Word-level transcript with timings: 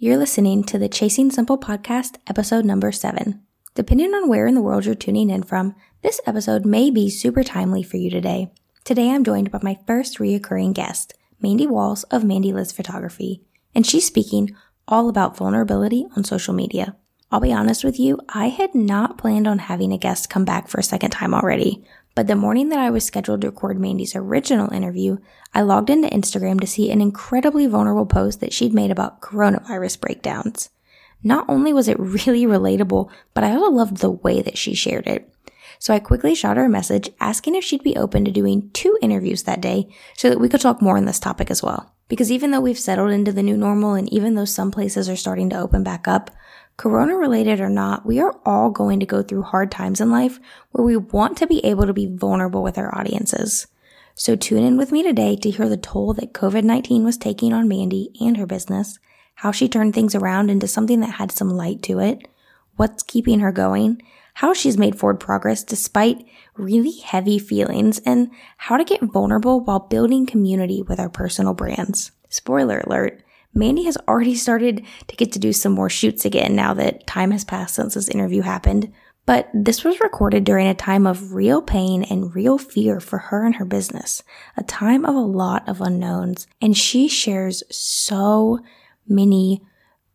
You're 0.00 0.16
listening 0.16 0.62
to 0.66 0.78
the 0.78 0.88
Chasing 0.88 1.28
Simple 1.32 1.58
podcast, 1.58 2.18
episode 2.28 2.64
number 2.64 2.92
seven. 2.92 3.42
Depending 3.74 4.14
on 4.14 4.28
where 4.28 4.46
in 4.46 4.54
the 4.54 4.62
world 4.62 4.86
you're 4.86 4.94
tuning 4.94 5.28
in 5.28 5.42
from, 5.42 5.74
this 6.02 6.20
episode 6.24 6.64
may 6.64 6.88
be 6.88 7.10
super 7.10 7.42
timely 7.42 7.82
for 7.82 7.96
you 7.96 8.08
today. 8.08 8.52
Today 8.84 9.10
I'm 9.10 9.24
joined 9.24 9.50
by 9.50 9.58
my 9.60 9.76
first 9.88 10.18
reoccurring 10.18 10.72
guest, 10.72 11.14
Mandy 11.42 11.66
Walls 11.66 12.04
of 12.12 12.22
Mandy 12.22 12.52
Liz 12.52 12.70
Photography, 12.70 13.42
and 13.74 13.84
she's 13.84 14.06
speaking 14.06 14.54
all 14.86 15.08
about 15.08 15.36
vulnerability 15.36 16.06
on 16.14 16.22
social 16.22 16.54
media. 16.54 16.94
I'll 17.32 17.40
be 17.40 17.52
honest 17.52 17.82
with 17.82 17.98
you, 17.98 18.20
I 18.28 18.50
had 18.50 18.76
not 18.76 19.18
planned 19.18 19.48
on 19.48 19.58
having 19.58 19.92
a 19.92 19.98
guest 19.98 20.30
come 20.30 20.44
back 20.44 20.68
for 20.68 20.78
a 20.78 20.84
second 20.84 21.10
time 21.10 21.34
already, 21.34 21.84
but 22.18 22.26
the 22.26 22.34
morning 22.34 22.70
that 22.70 22.80
I 22.80 22.90
was 22.90 23.04
scheduled 23.04 23.42
to 23.42 23.46
record 23.46 23.78
Mandy's 23.78 24.16
original 24.16 24.72
interview, 24.72 25.18
I 25.54 25.62
logged 25.62 25.88
into 25.88 26.08
Instagram 26.08 26.58
to 26.58 26.66
see 26.66 26.90
an 26.90 27.00
incredibly 27.00 27.68
vulnerable 27.68 28.06
post 28.06 28.40
that 28.40 28.52
she'd 28.52 28.74
made 28.74 28.90
about 28.90 29.20
coronavirus 29.20 30.00
breakdowns. 30.00 30.68
Not 31.22 31.48
only 31.48 31.72
was 31.72 31.86
it 31.86 31.96
really 32.00 32.44
relatable, 32.44 33.08
but 33.34 33.44
I 33.44 33.52
also 33.52 33.70
loved 33.70 33.98
the 33.98 34.10
way 34.10 34.42
that 34.42 34.58
she 34.58 34.74
shared 34.74 35.06
it. 35.06 35.32
So 35.78 35.94
I 35.94 36.00
quickly 36.00 36.34
shot 36.34 36.56
her 36.56 36.64
a 36.64 36.68
message 36.68 37.08
asking 37.20 37.54
if 37.54 37.62
she'd 37.62 37.84
be 37.84 37.96
open 37.96 38.24
to 38.24 38.32
doing 38.32 38.68
two 38.72 38.98
interviews 39.00 39.44
that 39.44 39.60
day 39.60 39.86
so 40.16 40.28
that 40.28 40.40
we 40.40 40.48
could 40.48 40.60
talk 40.60 40.82
more 40.82 40.96
on 40.96 41.04
this 41.04 41.20
topic 41.20 41.52
as 41.52 41.62
well. 41.62 41.94
Because 42.08 42.32
even 42.32 42.50
though 42.50 42.60
we've 42.60 42.80
settled 42.80 43.12
into 43.12 43.30
the 43.30 43.44
new 43.44 43.56
normal 43.56 43.94
and 43.94 44.12
even 44.12 44.34
though 44.34 44.44
some 44.44 44.72
places 44.72 45.08
are 45.08 45.14
starting 45.14 45.50
to 45.50 45.60
open 45.60 45.84
back 45.84 46.08
up, 46.08 46.32
Corona 46.78 47.16
related 47.16 47.60
or 47.60 47.68
not, 47.68 48.06
we 48.06 48.20
are 48.20 48.38
all 48.46 48.70
going 48.70 49.00
to 49.00 49.06
go 49.06 49.20
through 49.20 49.42
hard 49.42 49.68
times 49.68 50.00
in 50.00 50.12
life 50.12 50.38
where 50.70 50.84
we 50.84 50.96
want 50.96 51.36
to 51.38 51.46
be 51.46 51.58
able 51.66 51.84
to 51.86 51.92
be 51.92 52.06
vulnerable 52.06 52.62
with 52.62 52.78
our 52.78 52.96
audiences. 52.96 53.66
So 54.14 54.36
tune 54.36 54.62
in 54.62 54.76
with 54.76 54.92
me 54.92 55.02
today 55.02 55.34
to 55.34 55.50
hear 55.50 55.68
the 55.68 55.76
toll 55.76 56.14
that 56.14 56.32
COVID-19 56.32 57.02
was 57.02 57.16
taking 57.16 57.52
on 57.52 57.66
Mandy 57.66 58.12
and 58.20 58.36
her 58.36 58.46
business, 58.46 59.00
how 59.34 59.50
she 59.50 59.68
turned 59.68 59.92
things 59.92 60.14
around 60.14 60.50
into 60.50 60.68
something 60.68 61.00
that 61.00 61.14
had 61.14 61.32
some 61.32 61.50
light 61.50 61.82
to 61.82 61.98
it, 61.98 62.28
what's 62.76 63.02
keeping 63.02 63.40
her 63.40 63.50
going, 63.50 64.00
how 64.34 64.54
she's 64.54 64.78
made 64.78 64.96
forward 64.96 65.18
progress 65.18 65.64
despite 65.64 66.24
really 66.56 66.96
heavy 67.00 67.40
feelings, 67.40 67.98
and 68.06 68.30
how 68.56 68.76
to 68.76 68.84
get 68.84 69.02
vulnerable 69.02 69.58
while 69.58 69.80
building 69.80 70.26
community 70.26 70.80
with 70.82 71.00
our 71.00 71.08
personal 71.08 71.54
brands. 71.54 72.12
Spoiler 72.28 72.78
alert, 72.86 73.20
Mandy 73.54 73.84
has 73.84 73.96
already 74.08 74.34
started 74.34 74.84
to 75.06 75.16
get 75.16 75.32
to 75.32 75.38
do 75.38 75.52
some 75.52 75.72
more 75.72 75.90
shoots 75.90 76.24
again 76.24 76.54
now 76.54 76.74
that 76.74 77.06
time 77.06 77.30
has 77.30 77.44
passed 77.44 77.74
since 77.74 77.94
this 77.94 78.08
interview 78.08 78.42
happened. 78.42 78.92
But 79.26 79.50
this 79.52 79.84
was 79.84 80.00
recorded 80.00 80.44
during 80.44 80.68
a 80.68 80.74
time 80.74 81.06
of 81.06 81.34
real 81.34 81.60
pain 81.60 82.02
and 82.04 82.34
real 82.34 82.56
fear 82.56 82.98
for 82.98 83.18
her 83.18 83.44
and 83.44 83.56
her 83.56 83.66
business, 83.66 84.22
a 84.56 84.62
time 84.62 85.04
of 85.04 85.14
a 85.14 85.20
lot 85.20 85.68
of 85.68 85.82
unknowns. 85.82 86.46
And 86.62 86.74
she 86.74 87.08
shares 87.08 87.62
so 87.70 88.60
many 89.06 89.62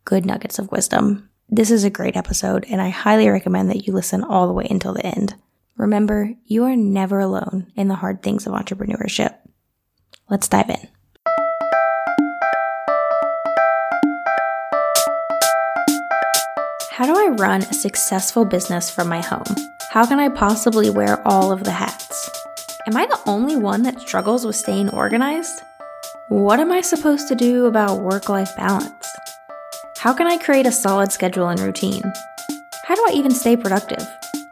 good 0.05 0.25
nuggets 0.25 0.57
of 0.57 0.71
wisdom. 0.71 1.29
This 1.47 1.69
is 1.69 1.83
a 1.83 1.91
great 1.91 2.15
episode, 2.15 2.65
and 2.67 2.81
I 2.81 2.89
highly 2.89 3.29
recommend 3.29 3.69
that 3.69 3.85
you 3.85 3.93
listen 3.93 4.23
all 4.23 4.47
the 4.47 4.53
way 4.53 4.65
until 4.69 4.93
the 4.93 5.05
end. 5.05 5.35
Remember, 5.77 6.33
you 6.45 6.63
are 6.63 6.75
never 6.75 7.19
alone 7.19 7.71
in 7.75 7.89
the 7.89 7.95
hard 7.95 8.23
things 8.23 8.47
of 8.47 8.53
entrepreneurship. 8.53 9.35
Let's 10.29 10.47
dive 10.47 10.69
in. 10.69 10.87
Run 17.53 17.61
a 17.61 17.73
successful 17.73 18.45
business 18.45 18.89
from 18.89 19.07
my 19.07 19.21
home? 19.21 19.55
How 19.91 20.07
can 20.07 20.19
I 20.19 20.27
possibly 20.29 20.89
wear 20.89 21.21
all 21.27 21.51
of 21.51 21.63
the 21.63 21.69
hats? 21.71 22.27
Am 22.87 22.97
I 22.97 23.05
the 23.05 23.19
only 23.27 23.55
one 23.55 23.83
that 23.83 24.01
struggles 24.01 24.43
with 24.43 24.55
staying 24.55 24.89
organized? 24.89 25.61
What 26.29 26.59
am 26.59 26.71
I 26.71 26.81
supposed 26.81 27.27
to 27.27 27.35
do 27.35 27.67
about 27.67 28.01
work 28.01 28.27
life 28.27 28.57
balance? 28.57 29.07
How 29.97 30.13
can 30.13 30.25
I 30.25 30.39
create 30.39 30.65
a 30.65 30.71
solid 30.71 31.11
schedule 31.11 31.47
and 31.47 31.59
routine? 31.59 32.01
How 32.85 32.95
do 32.95 33.05
I 33.07 33.11
even 33.13 33.29
stay 33.29 33.55
productive? 33.55 34.03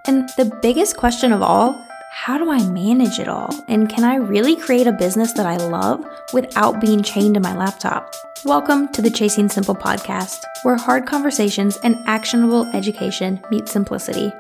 And 0.06 0.30
the 0.38 0.56
biggest 0.62 0.96
question 0.96 1.34
of 1.34 1.42
all, 1.42 1.84
how 2.12 2.38
do 2.38 2.52
I 2.52 2.62
manage 2.68 3.18
it 3.18 3.28
all? 3.28 3.50
And 3.68 3.90
can 3.90 4.04
I 4.04 4.18
really 4.18 4.56
create 4.56 4.86
a 4.86 4.92
business 4.92 5.34
that 5.34 5.48
I 5.48 5.58
love 5.58 6.06
without 6.34 6.80
being 6.80 7.02
chained 7.02 7.34
to 7.34 7.40
my 7.40 7.56
laptop? 7.56 8.14
Welcome 8.44 8.88
to 8.94 9.04
the 9.04 9.12
Chasing 9.12 9.50
Simple 9.50 9.76
podcast, 9.76 10.44
where 10.64 10.76
hard 10.76 11.06
conversations 11.06 11.78
and 11.84 11.96
actionable 12.08 12.66
education 12.76 13.40
meet 13.52 13.68
simplicity. 13.68 14.34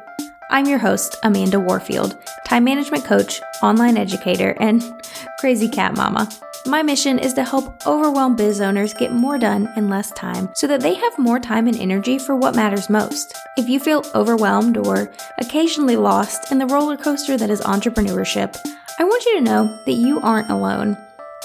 I'm 0.50 0.66
your 0.66 0.79
host, 0.79 1.17
Amanda 1.22 1.59
Warfield, 1.59 2.17
time 2.44 2.63
management 2.63 3.06
coach, 3.06 3.39
online 3.62 3.97
educator, 3.97 4.57
and 4.59 4.84
crazy 5.39 5.69
cat 5.69 5.95
mama. 5.95 6.28
My 6.66 6.81
mission 6.81 7.19
is 7.19 7.34
to 7.34 7.44
help 7.44 7.85
overwhelmed 7.85 8.38
biz 8.38 8.59
owners 8.59 8.95
get 8.95 9.13
more 9.13 9.38
done 9.38 9.72
in 9.78 9.88
less 9.88 10.09
time 10.13 10.50
so 10.56 10.66
that 10.66 10.81
they 10.81 10.95
have 10.95 11.19
more 11.19 11.39
time 11.39 11.68
and 11.68 11.79
energy 11.79 12.18
for 12.18 12.35
what 12.35 12.56
matters 12.56 12.89
most. 12.89 13.38
If 13.56 13.69
you 13.69 13.79
feel 13.79 14.03
overwhelmed 14.16 14.78
or 14.78 15.12
occasionally 15.38 15.95
lost 15.95 16.51
in 16.51 16.57
the 16.57 16.66
roller 16.66 16.97
coaster 16.97 17.38
that 17.38 17.51
is 17.51 17.62
entrepreneurship, 17.62 18.57
I 18.97 19.03
want 19.03 19.25
you 19.25 19.35
to 19.35 19.41
know 19.41 19.79
that 19.85 19.94
you 19.94 20.19
aren't 20.22 20.50
alone. 20.50 20.97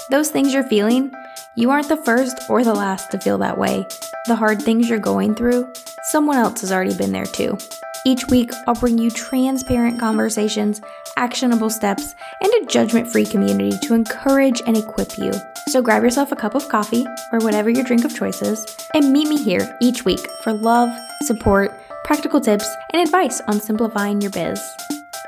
Those 0.09 0.29
things 0.29 0.55
you're 0.55 0.63
feeling, 0.63 1.13
you 1.57 1.71
aren't 1.71 1.89
the 1.89 1.97
first 1.97 2.37
or 2.49 2.63
the 2.63 2.73
last 2.73 3.09
to 3.11 3.19
feel 3.19 3.39
that 3.39 3.57
way. 3.57 3.85
The 4.27 4.35
hard 4.35 4.61
things 4.61 4.87
you're 4.87 4.99
going 4.99 5.33
through, 5.33 5.73
someone 6.11 6.37
else 6.37 6.61
has 6.61 6.71
already 6.71 6.95
been 6.95 7.11
there 7.11 7.25
too. 7.25 7.57
Each 8.05 8.27
week, 8.27 8.51
I'll 8.67 8.75
bring 8.75 8.99
you 8.99 9.09
transparent 9.09 9.99
conversations, 9.99 10.81
actionable 11.17 11.71
steps, 11.71 12.13
and 12.41 12.53
a 12.53 12.65
judgment 12.67 13.11
free 13.11 13.25
community 13.25 13.75
to 13.87 13.95
encourage 13.95 14.61
and 14.67 14.77
equip 14.77 15.17
you. 15.17 15.33
So 15.69 15.81
grab 15.81 16.03
yourself 16.03 16.31
a 16.31 16.35
cup 16.35 16.53
of 16.53 16.69
coffee 16.69 17.05
or 17.33 17.39
whatever 17.39 17.71
your 17.71 17.83
drink 17.83 18.05
of 18.05 18.15
choice 18.15 18.41
is, 18.43 18.63
and 18.93 19.11
meet 19.11 19.27
me 19.27 19.41
here 19.41 19.77
each 19.81 20.05
week 20.05 20.25
for 20.43 20.53
love, 20.53 20.95
support, 21.23 21.71
practical 22.05 22.39
tips, 22.39 22.69
and 22.93 23.01
advice 23.01 23.41
on 23.47 23.59
simplifying 23.59 24.21
your 24.21 24.31
biz. 24.31 24.61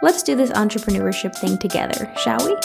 Let's 0.03 0.23
do 0.23 0.35
this 0.35 0.51
entrepreneurship 0.51 1.35
thing 1.35 1.57
together, 1.57 2.09
shall 2.17 2.45
we? 2.45 2.55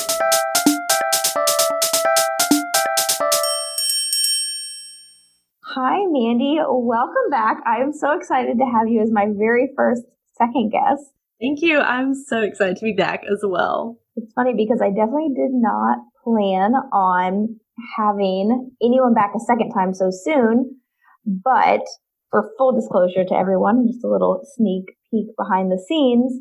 Hi, 5.75 6.05
Mandy. 6.07 6.59
Welcome 6.69 7.31
back. 7.33 7.57
I 7.67 7.79
am 7.79 7.93
so 7.93 8.13
excited 8.13 8.59
to 8.59 8.65
have 8.65 8.87
you 8.87 9.03
as 9.03 9.11
my 9.11 9.27
very 9.37 9.73
first 9.75 10.03
second 10.39 10.71
guest. 10.71 11.03
Thank 11.41 11.63
you. 11.63 11.81
I'm 11.81 12.15
so 12.15 12.43
excited 12.43 12.77
to 12.77 12.85
be 12.85 12.93
back 12.93 13.23
as 13.25 13.41
well. 13.43 13.99
It's 14.15 14.33
funny 14.35 14.55
because 14.57 14.81
I 14.81 14.91
definitely 14.91 15.35
did 15.35 15.51
not 15.51 15.99
plan 16.23 16.75
on 16.93 17.59
having 17.99 18.71
anyone 18.81 19.15
back 19.15 19.33
a 19.35 19.41
second 19.41 19.73
time 19.73 19.95
so 19.95 20.11
soon. 20.13 20.79
But 21.27 21.83
for 22.31 22.53
full 22.57 22.73
disclosure 22.73 23.25
to 23.25 23.35
everyone, 23.35 23.89
just 23.89 24.05
a 24.05 24.09
little 24.09 24.47
sneak 24.55 24.95
peek 25.11 25.27
behind 25.37 25.73
the 25.73 25.85
scenes, 25.89 26.39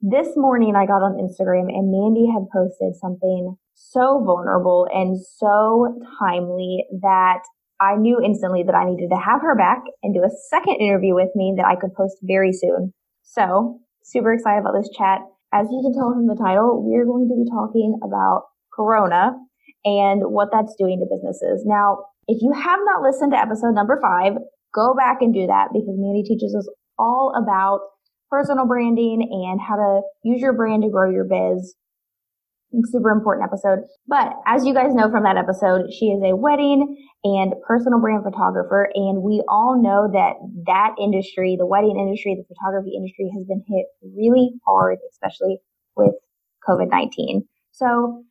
this 0.00 0.30
morning 0.34 0.74
I 0.74 0.86
got 0.86 1.06
on 1.06 1.22
Instagram 1.22 1.68
and 1.68 1.92
Mandy 1.92 2.26
had 2.26 2.50
posted 2.52 2.96
something 3.00 3.54
so 3.74 4.20
vulnerable 4.26 4.88
and 4.92 5.16
so 5.38 5.96
timely 6.18 6.86
that 7.02 7.42
I 7.80 7.96
knew 7.96 8.20
instantly 8.24 8.62
that 8.64 8.74
I 8.74 8.84
needed 8.88 9.10
to 9.10 9.18
have 9.18 9.42
her 9.42 9.56
back 9.56 9.82
and 10.02 10.14
do 10.14 10.22
a 10.22 10.30
second 10.50 10.76
interview 10.76 11.14
with 11.14 11.30
me 11.34 11.54
that 11.56 11.66
I 11.66 11.76
could 11.76 11.94
post 11.94 12.16
very 12.22 12.52
soon. 12.52 12.92
So 13.22 13.80
super 14.04 14.32
excited 14.32 14.60
about 14.60 14.78
this 14.78 14.90
chat. 14.96 15.20
As 15.52 15.66
you 15.70 15.80
can 15.82 15.94
tell 15.94 16.12
from 16.12 16.26
the 16.26 16.38
title, 16.38 16.82
we're 16.82 17.04
going 17.04 17.28
to 17.28 17.34
be 17.34 17.50
talking 17.50 17.98
about 18.02 18.44
Corona 18.72 19.32
and 19.84 20.22
what 20.22 20.48
that's 20.50 20.74
doing 20.78 20.98
to 20.98 21.14
businesses. 21.14 21.62
Now, 21.66 22.10
if 22.26 22.42
you 22.42 22.52
have 22.52 22.80
not 22.84 23.02
listened 23.02 23.32
to 23.32 23.38
episode 23.38 23.74
number 23.74 24.00
five, 24.00 24.34
go 24.74 24.94
back 24.94 25.18
and 25.20 25.32
do 25.32 25.46
that 25.46 25.68
because 25.72 25.94
Mandy 25.98 26.22
teaches 26.22 26.54
us 26.54 26.68
all 26.98 27.34
about 27.36 27.80
personal 28.30 28.66
branding 28.66 29.22
and 29.30 29.60
how 29.60 29.76
to 29.76 30.00
use 30.24 30.40
your 30.40 30.54
brand 30.54 30.82
to 30.82 30.90
grow 30.90 31.10
your 31.10 31.24
biz 31.24 31.74
super 32.84 33.10
important 33.10 33.46
episode. 33.46 33.80
But 34.06 34.32
as 34.46 34.64
you 34.64 34.74
guys 34.74 34.94
know 34.94 35.10
from 35.10 35.24
that 35.24 35.36
episode, 35.36 35.92
she 35.92 36.06
is 36.06 36.22
a 36.22 36.36
wedding 36.36 36.96
and 37.24 37.54
personal 37.66 38.00
brand 38.00 38.24
photographer. 38.24 38.90
And 38.94 39.22
we 39.22 39.42
all 39.48 39.80
know 39.80 40.10
that 40.12 40.34
that 40.66 40.94
industry, 41.00 41.56
the 41.58 41.66
wedding 41.66 41.98
industry, 41.98 42.36
the 42.36 42.44
photography 42.54 42.92
industry 42.96 43.30
has 43.34 43.44
been 43.46 43.62
hit 43.66 43.86
really 44.16 44.52
hard, 44.66 44.98
especially 45.10 45.58
with 45.96 46.14
COVID-19. 46.68 47.42
So 47.72 48.24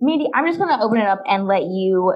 Mandy, 0.00 0.28
I'm 0.34 0.46
just 0.46 0.58
going 0.58 0.76
to 0.76 0.82
open 0.82 0.98
it 0.98 1.08
up 1.08 1.22
and 1.26 1.46
let 1.46 1.62
you 1.62 2.14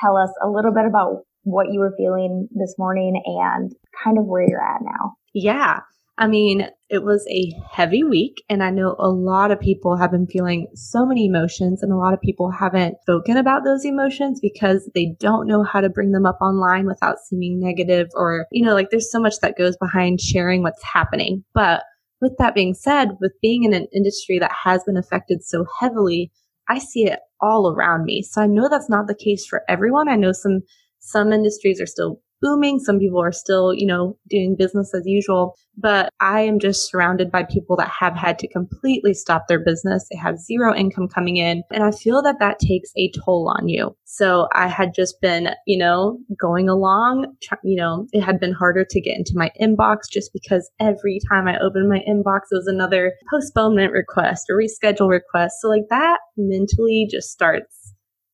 tell 0.00 0.16
us 0.16 0.30
a 0.42 0.48
little 0.48 0.72
bit 0.72 0.84
about 0.86 1.22
what 1.42 1.72
you 1.72 1.80
were 1.80 1.94
feeling 1.96 2.48
this 2.52 2.74
morning 2.78 3.20
and 3.24 3.72
kind 4.02 4.18
of 4.18 4.24
where 4.24 4.46
you're 4.46 4.62
at 4.62 4.80
now. 4.82 5.14
Yeah. 5.32 5.80
I 6.16 6.28
mean, 6.28 6.68
it 6.88 7.02
was 7.02 7.26
a 7.28 7.52
heavy 7.72 8.04
week, 8.04 8.44
and 8.48 8.62
I 8.62 8.70
know 8.70 8.94
a 9.00 9.08
lot 9.08 9.50
of 9.50 9.58
people 9.58 9.96
have 9.96 10.12
been 10.12 10.28
feeling 10.28 10.68
so 10.74 11.04
many 11.04 11.26
emotions, 11.26 11.82
and 11.82 11.90
a 11.90 11.96
lot 11.96 12.14
of 12.14 12.20
people 12.20 12.52
haven't 12.52 13.00
spoken 13.02 13.36
about 13.36 13.64
those 13.64 13.84
emotions 13.84 14.38
because 14.40 14.88
they 14.94 15.16
don't 15.18 15.48
know 15.48 15.64
how 15.64 15.80
to 15.80 15.88
bring 15.88 16.12
them 16.12 16.24
up 16.24 16.38
online 16.40 16.86
without 16.86 17.18
seeming 17.18 17.58
negative, 17.58 18.08
or, 18.14 18.46
you 18.52 18.64
know, 18.64 18.74
like 18.74 18.90
there's 18.90 19.10
so 19.10 19.18
much 19.18 19.40
that 19.42 19.58
goes 19.58 19.76
behind 19.76 20.20
sharing 20.20 20.62
what's 20.62 20.84
happening. 20.84 21.44
But 21.52 21.82
with 22.20 22.36
that 22.38 22.54
being 22.54 22.74
said, 22.74 23.08
with 23.20 23.32
being 23.42 23.64
in 23.64 23.74
an 23.74 23.88
industry 23.92 24.38
that 24.38 24.52
has 24.64 24.84
been 24.84 24.96
affected 24.96 25.44
so 25.44 25.66
heavily, 25.80 26.30
I 26.68 26.78
see 26.78 27.06
it 27.06 27.18
all 27.40 27.72
around 27.72 28.04
me. 28.04 28.22
So 28.22 28.40
I 28.40 28.46
know 28.46 28.68
that's 28.68 28.88
not 28.88 29.08
the 29.08 29.16
case 29.16 29.44
for 29.44 29.62
everyone. 29.68 30.08
I 30.08 30.14
know 30.16 30.32
some 30.32 30.60
some 31.00 31.32
industries 31.32 31.80
are 31.80 31.86
still 31.86 32.22
booming. 32.44 32.78
Some 32.78 32.98
people 32.98 33.20
are 33.20 33.32
still, 33.32 33.72
you 33.74 33.86
know, 33.86 34.16
doing 34.28 34.54
business 34.56 34.92
as 34.94 35.02
usual. 35.06 35.56
But 35.76 36.10
I 36.20 36.42
am 36.42 36.60
just 36.60 36.88
surrounded 36.88 37.32
by 37.32 37.44
people 37.44 37.74
that 37.76 37.90
have 37.98 38.14
had 38.14 38.38
to 38.40 38.48
completely 38.48 39.14
stop 39.14 39.46
their 39.48 39.58
business. 39.58 40.06
They 40.08 40.18
have 40.18 40.38
zero 40.38 40.74
income 40.74 41.08
coming 41.08 41.38
in. 41.38 41.62
And 41.72 41.82
I 41.82 41.90
feel 41.90 42.22
that 42.22 42.38
that 42.38 42.60
takes 42.60 42.90
a 42.96 43.10
toll 43.24 43.52
on 43.58 43.68
you. 43.68 43.96
So 44.04 44.46
I 44.54 44.68
had 44.68 44.94
just 44.94 45.20
been, 45.20 45.48
you 45.66 45.78
know, 45.78 46.18
going 46.40 46.68
along, 46.68 47.34
you 47.64 47.76
know, 47.76 48.06
it 48.12 48.20
had 48.20 48.38
been 48.38 48.52
harder 48.52 48.84
to 48.88 49.00
get 49.00 49.16
into 49.16 49.32
my 49.34 49.50
inbox 49.60 50.02
just 50.12 50.32
because 50.32 50.70
every 50.78 51.18
time 51.28 51.48
I 51.48 51.58
opened 51.58 51.88
my 51.88 52.04
inbox, 52.08 52.42
it 52.52 52.56
was 52.56 52.68
another 52.68 53.14
postponement 53.32 53.92
request 53.92 54.46
or 54.48 54.56
reschedule 54.56 55.10
request. 55.10 55.56
So 55.60 55.68
like 55.68 55.88
that 55.90 56.18
mentally 56.36 57.08
just 57.10 57.30
starts 57.30 57.83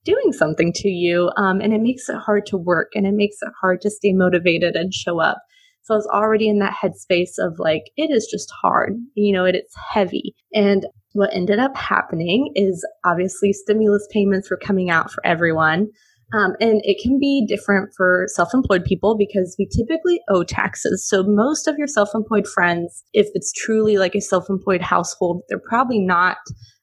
doing 0.05 0.33
something 0.33 0.73
to 0.75 0.89
you. 0.89 1.31
Um, 1.37 1.61
and 1.61 1.73
it 1.73 1.81
makes 1.81 2.09
it 2.09 2.17
hard 2.17 2.47
to 2.47 2.57
work 2.57 2.89
and 2.95 3.07
it 3.07 3.15
makes 3.15 3.37
it 3.43 3.53
hard 3.61 3.81
to 3.83 3.91
stay 3.91 4.13
motivated 4.13 4.77
and 4.77 4.93
show 4.95 5.21
up. 5.21 5.39
So 5.83 5.95
I 5.95 5.97
was 5.97 6.09
already 6.13 6.49
in 6.49 6.59
that 6.59 6.77
headspace 6.81 7.39
of 7.39 7.59
like, 7.59 7.85
it 7.97 8.11
is 8.11 8.29
just 8.31 8.51
hard. 8.63 8.95
You 9.15 9.33
know, 9.33 9.45
it, 9.45 9.55
it's 9.55 9.75
heavy. 9.93 10.35
And 10.53 10.87
what 11.13 11.35
ended 11.35 11.59
up 11.59 11.77
happening 11.77 12.53
is 12.55 12.87
obviously 13.05 13.53
stimulus 13.53 14.07
payments 14.13 14.51
were 14.51 14.59
coming 14.59 14.91
out 14.91 15.11
for 15.11 15.25
everyone. 15.27 15.89
Um, 16.33 16.53
and 16.61 16.81
it 16.85 17.03
can 17.03 17.19
be 17.19 17.45
different 17.49 17.91
for 17.97 18.27
self 18.29 18.55
employed 18.55 18.85
people 18.85 19.17
because 19.19 19.57
we 19.59 19.67
typically 19.67 20.21
owe 20.29 20.45
taxes. 20.45 21.05
So, 21.09 21.25
most 21.25 21.67
of 21.67 21.77
your 21.77 21.89
self 21.89 22.11
employed 22.15 22.47
friends, 22.47 23.03
if 23.13 23.27
it's 23.35 23.53
truly 23.53 23.97
like 23.97 24.15
a 24.15 24.21
self 24.21 24.49
employed 24.49 24.81
household, 24.81 25.43
they're 25.49 25.59
probably 25.59 25.99
not 25.99 26.37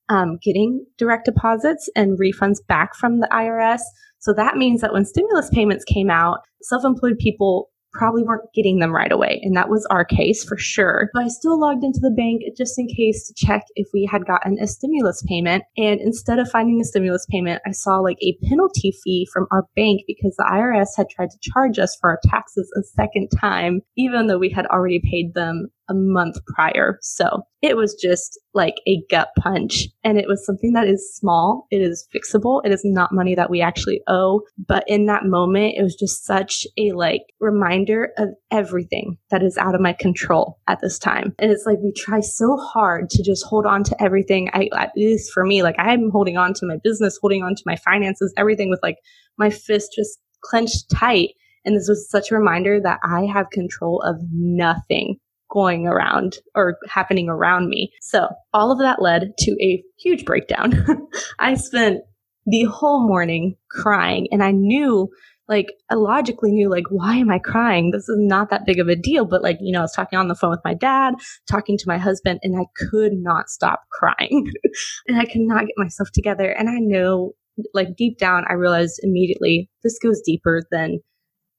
um, 0.09 0.37
getting 0.43 0.85
direct 0.97 1.25
deposits 1.25 1.89
and 1.95 2.19
refunds 2.19 2.65
back 2.67 2.95
from 2.95 3.19
the 3.19 3.29
IRS. 3.31 3.81
So 4.19 4.33
that 4.33 4.57
means 4.57 4.81
that 4.81 4.93
when 4.93 5.05
stimulus 5.05 5.49
payments 5.49 5.83
came 5.85 6.09
out, 6.09 6.39
self 6.61 6.83
employed 6.83 7.17
people 7.19 7.69
probably 7.93 8.23
weren't 8.23 8.53
getting 8.53 8.79
them 8.79 8.93
right 8.93 9.11
away. 9.11 9.39
And 9.43 9.55
that 9.57 9.69
was 9.69 9.85
our 9.89 10.05
case 10.05 10.43
for 10.43 10.57
sure. 10.57 11.09
But 11.13 11.23
I 11.23 11.27
still 11.27 11.59
logged 11.59 11.83
into 11.83 11.99
the 11.99 12.13
bank 12.15 12.43
just 12.55 12.77
in 12.77 12.87
case 12.87 13.27
to 13.27 13.33
check 13.45 13.63
if 13.75 13.87
we 13.93 14.07
had 14.09 14.25
gotten 14.25 14.57
a 14.59 14.67
stimulus 14.67 15.23
payment. 15.27 15.63
And 15.77 15.99
instead 15.99 16.39
of 16.39 16.49
finding 16.49 16.79
a 16.79 16.85
stimulus 16.85 17.25
payment, 17.29 17.61
I 17.65 17.71
saw 17.71 17.97
like 17.97 18.17
a 18.21 18.37
penalty 18.47 18.93
fee 19.03 19.27
from 19.33 19.47
our 19.51 19.65
bank 19.75 20.01
because 20.05 20.35
the 20.37 20.49
IRS 20.51 20.89
had 20.95 21.09
tried 21.09 21.31
to 21.31 21.51
charge 21.51 21.79
us 21.79 21.97
for 21.99 22.11
our 22.11 22.19
taxes 22.25 22.71
a 22.77 22.83
second 22.83 23.29
time, 23.29 23.81
even 23.97 24.27
though 24.27 24.37
we 24.37 24.49
had 24.49 24.67
already 24.67 25.01
paid 25.03 25.33
them 25.33 25.67
a 25.89 25.93
month 25.93 26.37
prior. 26.47 26.99
So 27.01 27.43
it 27.61 27.75
was 27.75 27.95
just 27.95 28.39
like 28.53 28.75
a 28.87 29.01
gut 29.09 29.29
punch. 29.39 29.87
And 30.03 30.17
it 30.17 30.27
was 30.27 30.45
something 30.45 30.73
that 30.73 30.87
is 30.87 31.15
small. 31.15 31.67
It 31.71 31.81
is 31.81 32.07
fixable. 32.13 32.61
It 32.63 32.71
is 32.71 32.81
not 32.83 33.13
money 33.13 33.35
that 33.35 33.49
we 33.49 33.61
actually 33.61 34.01
owe. 34.07 34.41
But 34.67 34.83
in 34.87 35.05
that 35.07 35.25
moment, 35.25 35.75
it 35.77 35.83
was 35.83 35.95
just 35.95 36.25
such 36.25 36.67
a 36.77 36.91
like 36.91 37.23
reminder 37.39 38.09
of 38.17 38.29
everything 38.51 39.17
that 39.31 39.43
is 39.43 39.57
out 39.57 39.75
of 39.75 39.81
my 39.81 39.93
control 39.93 40.59
at 40.67 40.79
this 40.81 40.99
time. 40.99 41.33
And 41.39 41.51
it's 41.51 41.65
like 41.65 41.79
we 41.81 41.91
try 41.93 42.19
so 42.19 42.57
hard 42.57 43.09
to 43.11 43.23
just 43.23 43.45
hold 43.45 43.65
on 43.65 43.83
to 43.85 44.03
everything. 44.03 44.49
I, 44.53 44.69
at 44.75 44.91
least 44.95 45.31
for 45.33 45.45
me, 45.45 45.63
like 45.63 45.75
I'm 45.77 46.09
holding 46.11 46.37
on 46.37 46.53
to 46.55 46.65
my 46.65 46.77
business, 46.83 47.17
holding 47.19 47.43
on 47.43 47.55
to 47.55 47.63
my 47.65 47.75
finances, 47.77 48.33
everything 48.37 48.69
with 48.69 48.79
like 48.83 48.97
my 49.37 49.49
fist 49.49 49.93
just 49.95 50.19
clenched 50.43 50.89
tight. 50.91 51.31
And 51.65 51.75
this 51.75 51.89
was 51.89 52.09
such 52.09 52.31
a 52.31 52.35
reminder 52.35 52.79
that 52.81 52.99
I 53.03 53.25
have 53.25 53.49
control 53.49 54.01
of 54.01 54.15
nothing 54.31 55.19
going 55.49 55.87
around 55.87 56.37
or 56.55 56.77
happening 56.87 57.29
around 57.29 57.69
me. 57.69 57.91
So 58.01 58.27
all 58.53 58.71
of 58.71 58.79
that 58.79 59.01
led 59.01 59.31
to 59.39 59.51
a 59.61 59.83
huge 59.99 60.25
breakdown. 60.25 60.85
I 61.39 61.55
spent 61.55 62.01
the 62.45 62.63
whole 62.63 63.07
morning 63.07 63.55
crying 63.69 64.27
and 64.31 64.43
I 64.43 64.51
knew 64.51 65.09
like 65.49 65.67
I 65.89 65.95
logically 65.95 66.51
knew 66.51 66.69
like 66.69 66.83
why 66.89 67.15
am 67.15 67.29
I 67.29 67.39
crying? 67.39 67.91
This 67.91 68.09
is 68.09 68.17
not 68.19 68.49
that 68.49 68.65
big 68.65 68.79
of 68.79 68.89
a 68.89 68.95
deal, 68.95 69.25
but 69.25 69.41
like 69.41 69.57
you 69.61 69.71
know 69.71 69.79
I 69.79 69.83
was 69.83 69.93
talking 69.93 70.19
on 70.19 70.27
the 70.27 70.35
phone 70.35 70.51
with 70.51 70.59
my 70.65 70.73
dad, 70.73 71.15
talking 71.49 71.77
to 71.77 71.87
my 71.87 71.97
husband 71.97 72.39
and 72.43 72.59
I 72.59 72.65
could 72.89 73.13
not 73.13 73.49
stop 73.49 73.83
crying. 73.91 74.51
and 75.07 75.19
I 75.19 75.25
could 75.25 75.41
not 75.41 75.65
get 75.65 75.75
myself 75.77 76.09
together 76.13 76.49
and 76.49 76.69
I 76.69 76.79
know 76.79 77.33
like 77.73 77.95
deep 77.95 78.17
down 78.17 78.45
I 78.47 78.53
realized 78.53 78.99
immediately 79.03 79.69
this 79.83 79.97
goes 79.99 80.21
deeper 80.23 80.61
than 80.69 80.99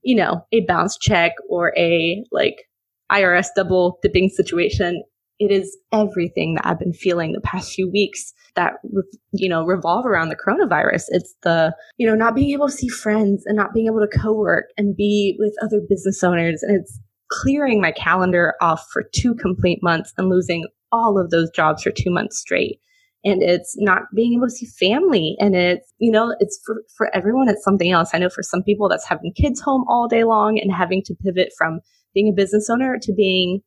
you 0.02 0.14
know 0.14 0.44
a 0.52 0.60
bounce 0.66 0.96
check 0.96 1.32
or 1.48 1.72
a 1.76 2.22
like 2.30 2.56
IRS 3.10 3.48
double 3.54 3.98
dipping 4.02 4.28
situation. 4.28 5.02
It 5.38 5.52
is 5.52 5.76
everything 5.92 6.54
that 6.54 6.66
I've 6.66 6.80
been 6.80 6.92
feeling 6.92 7.32
the 7.32 7.40
past 7.40 7.72
few 7.72 7.88
weeks 7.88 8.32
that, 8.56 8.74
you 9.32 9.48
know, 9.48 9.64
revolve 9.64 10.04
around 10.04 10.30
the 10.30 10.36
coronavirus. 10.36 11.04
It's 11.08 11.34
the, 11.42 11.74
you 11.96 12.06
know, 12.06 12.16
not 12.16 12.34
being 12.34 12.50
able 12.50 12.66
to 12.66 12.74
see 12.74 12.88
friends 12.88 13.44
and 13.46 13.56
not 13.56 13.72
being 13.72 13.86
able 13.86 14.00
to 14.00 14.18
co-work 14.18 14.66
and 14.76 14.96
be 14.96 15.36
with 15.38 15.54
other 15.62 15.80
business 15.88 16.24
owners. 16.24 16.62
And 16.62 16.76
it's 16.76 16.98
clearing 17.30 17.80
my 17.80 17.92
calendar 17.92 18.54
off 18.60 18.84
for 18.92 19.04
two 19.14 19.34
complete 19.36 19.78
months 19.80 20.12
and 20.18 20.28
losing 20.28 20.66
all 20.90 21.18
of 21.18 21.30
those 21.30 21.50
jobs 21.50 21.84
for 21.84 21.90
two 21.90 22.10
months 22.10 22.38
straight 22.38 22.80
and 23.24 23.42
it's 23.42 23.74
not 23.78 24.02
being 24.14 24.34
able 24.34 24.46
to 24.46 24.50
see 24.50 24.66
family 24.66 25.36
and 25.38 25.54
it's 25.54 25.92
you 25.98 26.10
know 26.10 26.34
it's 26.40 26.60
for, 26.64 26.82
for 26.96 27.14
everyone 27.14 27.48
it's 27.48 27.64
something 27.64 27.90
else 27.90 28.10
i 28.12 28.18
know 28.18 28.28
for 28.28 28.42
some 28.42 28.62
people 28.62 28.88
that's 28.88 29.06
having 29.06 29.32
kids 29.32 29.60
home 29.60 29.84
all 29.88 30.08
day 30.08 30.24
long 30.24 30.58
and 30.58 30.72
having 30.72 31.02
to 31.02 31.14
pivot 31.14 31.52
from 31.56 31.80
being 32.18 32.32
a 32.32 32.36
business 32.36 32.68
owner 32.68 32.98
to 33.00 33.12
being 33.12 33.60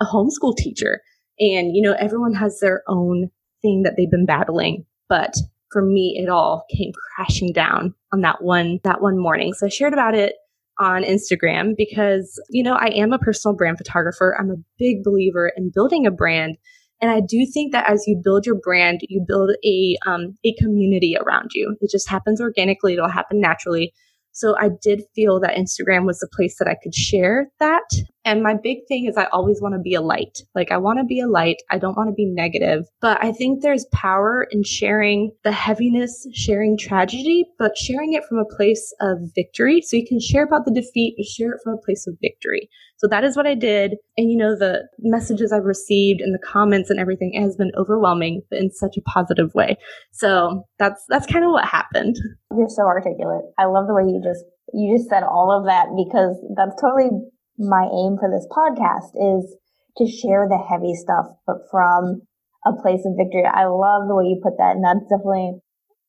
a 0.00 0.04
homeschool 0.04 0.56
teacher. 0.56 1.00
And, 1.40 1.74
you 1.74 1.82
know, 1.82 1.96
everyone 1.98 2.34
has 2.34 2.60
their 2.60 2.82
own 2.86 3.30
thing 3.62 3.82
that 3.82 3.94
they've 3.96 4.10
been 4.10 4.26
battling. 4.26 4.86
But 5.08 5.34
for 5.72 5.82
me, 5.82 6.16
it 6.22 6.28
all 6.28 6.64
came 6.70 6.92
crashing 7.16 7.52
down 7.52 7.94
on 8.12 8.20
that 8.20 8.42
one, 8.42 8.78
that 8.84 9.00
one 9.02 9.18
morning. 9.18 9.54
So 9.54 9.66
I 9.66 9.68
shared 9.68 9.92
about 9.92 10.14
it 10.14 10.34
on 10.78 11.02
Instagram 11.02 11.74
because, 11.76 12.40
you 12.50 12.62
know, 12.62 12.74
I 12.74 12.86
am 12.88 13.12
a 13.12 13.18
personal 13.18 13.56
brand 13.56 13.78
photographer. 13.78 14.36
I'm 14.38 14.50
a 14.50 14.62
big 14.78 15.02
believer 15.02 15.50
in 15.56 15.72
building 15.74 16.06
a 16.06 16.10
brand. 16.10 16.56
And 17.00 17.10
I 17.10 17.20
do 17.20 17.44
think 17.44 17.72
that 17.72 17.90
as 17.90 18.04
you 18.06 18.20
build 18.22 18.46
your 18.46 18.54
brand, 18.54 19.00
you 19.08 19.24
build 19.26 19.50
a 19.64 19.96
um, 20.06 20.38
a 20.44 20.54
community 20.54 21.16
around 21.20 21.50
you. 21.54 21.76
It 21.80 21.90
just 21.90 22.08
happens 22.08 22.40
organically. 22.40 22.94
It'll 22.94 23.08
happen 23.08 23.40
naturally. 23.40 23.92
So 24.36 24.54
I 24.58 24.68
did 24.82 25.02
feel 25.14 25.40
that 25.40 25.56
Instagram 25.56 26.04
was 26.04 26.18
the 26.18 26.28
place 26.36 26.56
that 26.58 26.68
I 26.68 26.76
could 26.82 26.94
share 26.94 27.48
that. 27.58 27.88
And 28.22 28.42
my 28.42 28.52
big 28.52 28.80
thing 28.86 29.06
is 29.06 29.16
I 29.16 29.28
always 29.32 29.62
want 29.62 29.76
to 29.76 29.80
be 29.80 29.94
a 29.94 30.02
light. 30.02 30.40
Like 30.54 30.70
I 30.70 30.76
want 30.76 30.98
to 30.98 31.04
be 31.04 31.20
a 31.20 31.26
light. 31.26 31.62
I 31.70 31.78
don't 31.78 31.96
want 31.96 32.10
to 32.10 32.14
be 32.14 32.26
negative. 32.26 32.84
But 33.00 33.24
I 33.24 33.32
think 33.32 33.62
there's 33.62 33.86
power 33.94 34.46
in 34.50 34.62
sharing 34.62 35.30
the 35.42 35.52
heaviness, 35.52 36.26
sharing 36.34 36.76
tragedy, 36.76 37.46
but 37.58 37.78
sharing 37.78 38.12
it 38.12 38.24
from 38.28 38.36
a 38.36 38.56
place 38.56 38.92
of 39.00 39.20
victory. 39.34 39.80
So 39.80 39.96
you 39.96 40.06
can 40.06 40.20
share 40.20 40.44
about 40.44 40.66
the 40.66 40.74
defeat, 40.74 41.14
but 41.16 41.24
share 41.24 41.52
it 41.52 41.60
from 41.64 41.72
a 41.72 41.84
place 41.86 42.06
of 42.06 42.18
victory. 42.20 42.68
So 42.98 43.06
that 43.08 43.24
is 43.24 43.36
what 43.36 43.46
I 43.46 43.54
did. 43.54 43.96
And 44.16 44.30
you 44.30 44.36
know, 44.36 44.56
the 44.56 44.88
messages 44.98 45.52
I've 45.52 45.64
received 45.64 46.20
and 46.20 46.34
the 46.34 46.46
comments 46.46 46.90
and 46.90 46.98
everything 46.98 47.32
has 47.40 47.56
been 47.56 47.72
overwhelming, 47.76 48.42
but 48.50 48.58
in 48.58 48.70
such 48.70 48.96
a 48.96 49.02
positive 49.02 49.54
way. 49.54 49.76
So 50.12 50.64
that's 50.78 51.02
that's 51.08 51.26
kind 51.26 51.44
of 51.44 51.52
what 51.52 51.64
happened. 51.64 52.16
You're 52.54 52.68
so 52.68 52.86
articulate. 52.86 53.44
I 53.58 53.66
love 53.66 53.86
the 53.86 53.94
way 53.94 54.04
you 54.04 54.20
just 54.22 54.44
you 54.74 54.96
just 54.96 55.08
said 55.08 55.22
all 55.22 55.50
of 55.50 55.66
that 55.66 55.90
because 55.96 56.36
that's 56.54 56.80
totally 56.80 57.10
my 57.58 57.88
aim 57.88 58.18
for 58.18 58.28
this 58.30 58.46
podcast 58.50 59.14
is 59.14 59.56
to 59.98 60.04
share 60.06 60.46
the 60.48 60.58
heavy 60.58 60.94
stuff, 60.94 61.26
but 61.46 61.64
from 61.70 62.22
a 62.66 62.72
place 62.82 63.02
of 63.06 63.16
victory. 63.16 63.46
I 63.46 63.66
love 63.66 64.08
the 64.08 64.14
way 64.14 64.26
you 64.26 64.40
put 64.42 64.58
that, 64.58 64.76
and 64.76 64.84
that's 64.84 65.06
definitely 65.08 65.58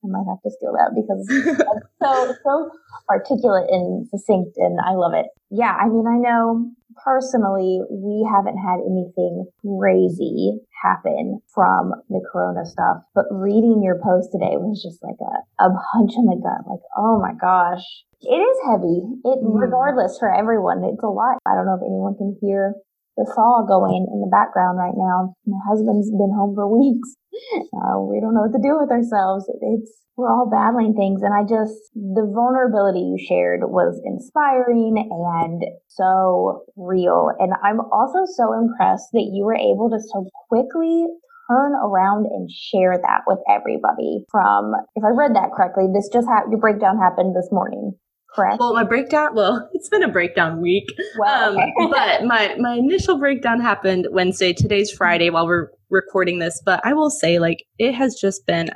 I 0.03 0.07
might 0.07 0.29
have 0.29 0.41
to 0.45 0.51
steal 0.51 0.73
that 0.77 0.93
because 0.93 1.25
it's 1.29 1.89
so 2.01 2.33
so 2.43 2.69
articulate 3.09 3.69
and 3.69 4.07
succinct, 4.09 4.57
and 4.57 4.79
I 4.81 4.93
love 4.93 5.13
it. 5.13 5.27
Yeah, 5.49 5.73
I 5.73 5.87
mean, 5.87 6.05
I 6.05 6.17
know 6.17 6.69
personally, 7.03 7.81
we 7.89 8.27
haven't 8.29 8.57
had 8.57 8.79
anything 8.85 9.45
crazy 9.61 10.59
happen 10.81 11.41
from 11.53 11.93
the 12.09 12.21
corona 12.31 12.65
stuff, 12.65 12.97
but 13.15 13.25
reading 13.31 13.81
your 13.83 13.99
post 14.03 14.29
today 14.31 14.57
was 14.57 14.81
just 14.81 15.01
like 15.03 15.17
a, 15.19 15.65
a 15.65 15.69
punch 15.91 16.13
in 16.15 16.25
the 16.25 16.37
gut. 16.37 16.69
Like, 16.69 16.83
oh 16.97 17.19
my 17.19 17.33
gosh, 17.33 17.83
it 18.21 18.41
is 18.41 18.57
heavy. 18.69 19.01
It, 19.25 19.39
mm. 19.43 19.59
regardless 19.59 20.17
for 20.19 20.33
everyone, 20.33 20.83
it's 20.83 21.03
a 21.03 21.07
lot. 21.07 21.37
I 21.45 21.55
don't 21.55 21.65
know 21.65 21.75
if 21.75 21.85
anyone 21.85 22.15
can 22.15 22.37
hear 22.41 22.73
the 23.17 23.25
saw 23.33 23.65
going 23.65 24.05
in 24.13 24.21
the 24.21 24.29
background 24.31 24.77
right 24.77 24.95
now. 24.95 25.33
My 25.45 25.57
husband's 25.67 26.11
been 26.13 26.31
home 26.31 26.53
for 26.55 26.69
weeks. 26.79 27.17
Uh, 27.73 27.99
we 28.01 28.21
don't 28.21 28.33
know 28.33 28.45
what 28.45 28.55
to 28.55 28.61
do 28.61 28.77
with 28.77 28.89
ourselves. 28.89 29.49
It's 29.61 29.91
we're 30.15 30.33
all 30.33 30.49
battling 30.49 30.95
things, 30.97 31.21
and 31.21 31.33
I 31.33 31.45
just 31.45 31.77
the 31.93 32.25
vulnerability 32.25 33.01
you 33.05 33.17
shared 33.21 33.61
was 33.61 34.01
inspiring 34.05 34.97
and 34.97 35.61
so 35.89 36.65
real. 36.75 37.29
And 37.37 37.53
I'm 37.61 37.81
also 37.91 38.25
so 38.25 38.53
impressed 38.53 39.13
that 39.13 39.29
you 39.29 39.45
were 39.45 39.57
able 39.57 39.89
to 39.93 39.99
so 40.01 40.25
quickly 40.49 41.05
turn 41.49 41.73
around 41.73 42.25
and 42.25 42.49
share 42.49 42.97
that 42.97 43.21
with 43.27 43.39
everybody. 43.49 44.25
From 44.31 44.73
if 44.95 45.03
I 45.05 45.13
read 45.13 45.35
that 45.35 45.53
correctly, 45.55 45.85
this 45.93 46.09
just 46.11 46.27
ha- 46.27 46.49
your 46.49 46.59
breakdown 46.59 46.97
happened 46.97 47.35
this 47.35 47.49
morning 47.51 47.93
correct? 48.37 48.59
Well, 48.59 48.73
my 48.73 48.83
breakdown, 48.83 49.35
well, 49.35 49.69
it's 49.73 49.89
been 49.89 50.03
a 50.03 50.11
breakdown 50.11 50.61
week. 50.61 50.85
Well, 51.17 51.57
um, 51.57 51.57
okay. 51.57 51.91
but 51.91 52.25
my, 52.25 52.55
my 52.59 52.75
initial 52.75 53.17
breakdown 53.17 53.59
happened 53.59 54.07
Wednesday. 54.11 54.53
Today's 54.53 54.91
Friday 54.91 55.29
while 55.29 55.47
we're 55.47 55.69
recording 55.89 56.39
this. 56.39 56.61
But 56.65 56.81
I 56.85 56.93
will 56.93 57.09
say, 57.09 57.39
like, 57.39 57.63
it 57.77 57.93
has 57.93 58.15
just 58.15 58.45
been 58.45 58.69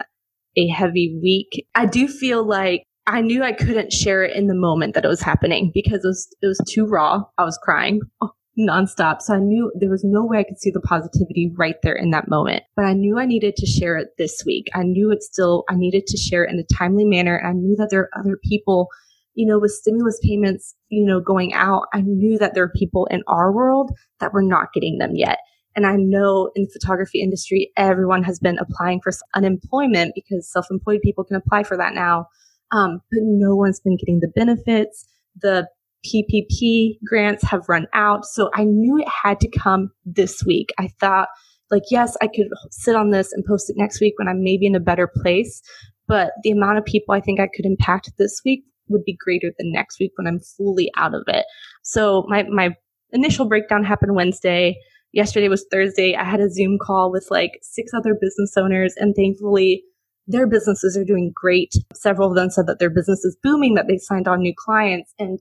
a 0.58 0.68
heavy 0.68 1.18
week. 1.22 1.66
I 1.76 1.86
do 1.86 2.08
feel 2.08 2.44
like 2.44 2.84
I 3.08 3.22
knew 3.22 3.44
I 3.44 3.54
couldn't 3.54 3.94
share 3.94 4.24
it 4.24 4.36
in 4.36 4.48
the 4.48 4.56
moment 4.56 4.94
that 4.94 5.06
it 5.06 5.08
was 5.08 5.22
happening 5.22 5.72
because 5.74 6.04
it 6.04 6.08
was 6.08 6.28
it 6.42 6.48
was 6.48 6.62
too 6.68 6.86
raw. 6.86 7.24
I 7.38 7.44
was 7.44 7.58
crying 7.62 8.02
nonstop. 8.60 9.22
So 9.22 9.36
I 9.36 9.40
knew 9.40 9.72
there 9.76 9.90
was 9.90 10.04
no 10.04 10.26
way 10.26 10.40
I 10.40 10.44
could 10.44 10.60
see 10.60 10.72
the 10.72 10.82
positivity 10.82 11.52
right 11.58 11.76
there 11.84 11.96
in 11.96 12.12
that 12.12 12.30
moment. 12.30 12.64
But 12.76 12.86
I 12.86 12.94
knew 12.94 13.18
I 13.18 13.26
needed 13.26 13.56
to 13.58 13.66
share 13.66 13.98
it 13.98 14.10
this 14.18 14.44
week. 14.46 14.68
I 14.76 14.84
knew 14.84 15.12
it 15.12 15.24
still 15.24 15.64
I 15.70 15.76
needed 15.76 16.06
to 16.08 16.18
share 16.18 16.44
it 16.44 16.52
in 16.52 16.60
a 16.60 16.76
timely 16.78 17.06
manner. 17.06 17.42
I 17.46 17.54
knew 17.54 17.76
that 17.78 17.90
there 17.90 18.02
are 18.02 18.20
other 18.20 18.38
people, 18.44 18.88
you 19.34 19.46
know, 19.46 19.60
with 19.60 19.72
stimulus 19.72 20.20
payments, 20.24 20.76
you 20.90 21.06
know, 21.06 21.20
going 21.20 21.54
out. 21.54 21.84
I 21.94 22.02
knew 22.02 22.38
that 22.38 22.54
there 22.54 22.64
are 22.64 22.74
people 22.76 23.08
in 23.08 23.24
our 23.28 23.52
world 23.52 23.92
that 24.20 24.34
were 24.34 24.44
not 24.44 24.74
getting 24.74 24.98
them 24.98 25.12
yet. 25.16 25.40
And 25.76 25.86
I 25.86 25.96
know 25.96 26.52
in 26.56 26.64
the 26.64 26.70
photography 26.70 27.22
industry, 27.22 27.72
everyone 27.78 28.24
has 28.24 28.40
been 28.40 28.60
applying 28.60 29.00
for 29.02 29.12
unemployment 29.36 30.14
because 30.16 30.52
self-employed 30.52 31.02
people 31.02 31.24
can 31.24 31.38
apply 31.38 31.64
for 31.64 31.78
that 31.78 31.94
now. 31.94 32.26
Um, 32.74 33.02
but 33.12 33.22
no 33.24 33.56
one's 33.56 33.80
been 33.80 33.98
getting 33.98 34.20
the 34.20 34.32
benefits. 34.36 35.08
The 35.42 35.68
PPP 36.06 36.98
grants 37.06 37.44
have 37.46 37.70
run 37.70 37.88
out. 37.94 38.26
So 38.26 38.50
I 38.54 38.64
knew 38.64 39.00
it 39.00 39.08
had 39.08 39.40
to 39.42 39.50
come 39.50 39.92
this 40.06 40.44
week. 40.46 40.70
I 40.78 40.90
thought, 41.00 41.30
like, 41.70 41.84
yes, 41.90 42.18
I 42.22 42.28
could 42.28 42.48
sit 42.72 42.96
on 42.96 43.12
this 43.12 43.32
and 43.32 43.46
post 43.46 43.70
it 43.70 43.78
next 43.78 44.02
week 44.02 44.16
when 44.18 44.28
I'm 44.28 44.44
maybe 44.44 44.66
in 44.66 44.76
a 44.76 44.80
better 44.80 45.08
place. 45.08 45.62
But 46.08 46.34
the 46.44 46.52
amount 46.52 46.80
of 46.80 46.86
people 46.86 47.14
I 47.14 47.22
think 47.22 47.40
I 47.40 47.48
could 47.54 47.66
impact 47.66 48.12
this 48.18 48.42
week 48.44 48.66
would 48.92 49.06
be 49.06 49.18
greater 49.20 49.52
than 49.58 49.72
next 49.72 50.00
week 50.00 50.12
when 50.16 50.28
I'm 50.28 50.40
fully 50.40 50.92
out 50.98 51.14
of 51.14 51.24
it. 51.28 51.46
So 51.84 52.26
my, 52.28 52.44
my 52.44 52.76
initial 53.12 53.46
breakdown 53.48 53.84
happened 53.84 54.16
Wednesday. 54.16 54.78
Yesterday 55.14 55.50
was 55.50 55.66
Thursday. 55.72 56.16
I 56.16 56.24
had 56.24 56.40
a 56.40 56.50
Zoom 56.50 56.78
call 56.82 57.12
with 57.12 57.28
like 57.30 57.52
six 57.62 57.92
other 57.94 58.16
business 58.20 58.56
owners 58.58 58.94
and 58.98 59.14
thankfully 59.16 59.84
their 60.28 60.48
businesses 60.48 60.96
are 60.98 61.04
doing 61.04 61.32
great. 61.36 61.74
Several 61.94 62.30
of 62.30 62.36
them 62.36 62.50
said 62.50 62.68
that 62.68 62.80
their 62.80 62.90
business 62.90 63.26
is 63.26 63.38
booming, 63.44 63.76
that 63.76 63.88
they 63.88 63.98
signed 63.98 64.28
on 64.28 64.42
new 64.42 64.54
clients. 64.58 65.14
And 65.20 65.40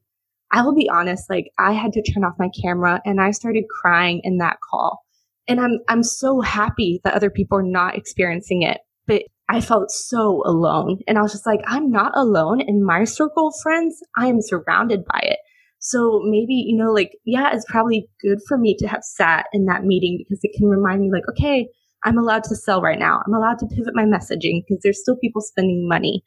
I 0.52 0.62
will 0.62 0.74
be 0.74 0.88
honest, 0.88 1.30
like 1.30 1.50
I 1.58 1.72
had 1.72 1.92
to 1.92 2.02
turn 2.02 2.24
off 2.24 2.34
my 2.38 2.48
camera 2.60 3.00
and 3.04 3.20
I 3.20 3.30
started 3.30 3.64
crying 3.80 4.20
in 4.24 4.38
that 4.38 4.58
call. 4.68 5.04
And 5.46 5.60
I'm 5.60 5.78
I'm 5.88 6.02
so 6.02 6.40
happy 6.40 7.00
that 7.04 7.14
other 7.14 7.30
people 7.30 7.58
are 7.58 7.62
not 7.62 7.96
experiencing 7.96 8.62
it. 8.62 8.78
But 9.06 9.22
I 9.50 9.60
felt 9.60 9.90
so 9.90 10.42
alone. 10.46 11.00
And 11.08 11.18
I 11.18 11.22
was 11.22 11.32
just 11.32 11.44
like, 11.44 11.60
I'm 11.66 11.90
not 11.90 12.12
alone 12.14 12.60
in 12.60 12.84
my 12.84 13.02
circle 13.02 13.48
of 13.48 13.54
friends. 13.60 14.00
I 14.16 14.28
am 14.28 14.40
surrounded 14.40 15.04
by 15.04 15.18
it. 15.22 15.38
So 15.80 16.20
maybe, 16.22 16.54
you 16.54 16.76
know, 16.76 16.92
like, 16.92 17.10
yeah, 17.24 17.50
it's 17.52 17.64
probably 17.68 18.08
good 18.22 18.38
for 18.46 18.56
me 18.56 18.76
to 18.78 18.86
have 18.86 19.02
sat 19.02 19.46
in 19.52 19.64
that 19.64 19.82
meeting 19.82 20.18
because 20.18 20.38
it 20.44 20.56
can 20.56 20.68
remind 20.68 21.00
me, 21.00 21.10
like, 21.10 21.24
okay, 21.30 21.66
I'm 22.04 22.16
allowed 22.16 22.44
to 22.44 22.54
sell 22.54 22.80
right 22.80 22.98
now. 22.98 23.22
I'm 23.26 23.34
allowed 23.34 23.58
to 23.58 23.66
pivot 23.66 23.94
my 23.94 24.04
messaging 24.04 24.62
because 24.62 24.80
there's 24.84 25.00
still 25.00 25.16
people 25.16 25.40
spending 25.40 25.88
money. 25.88 26.22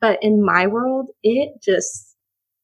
But 0.00 0.18
in 0.22 0.44
my 0.44 0.68
world, 0.68 1.10
it 1.24 1.60
just, 1.60 2.14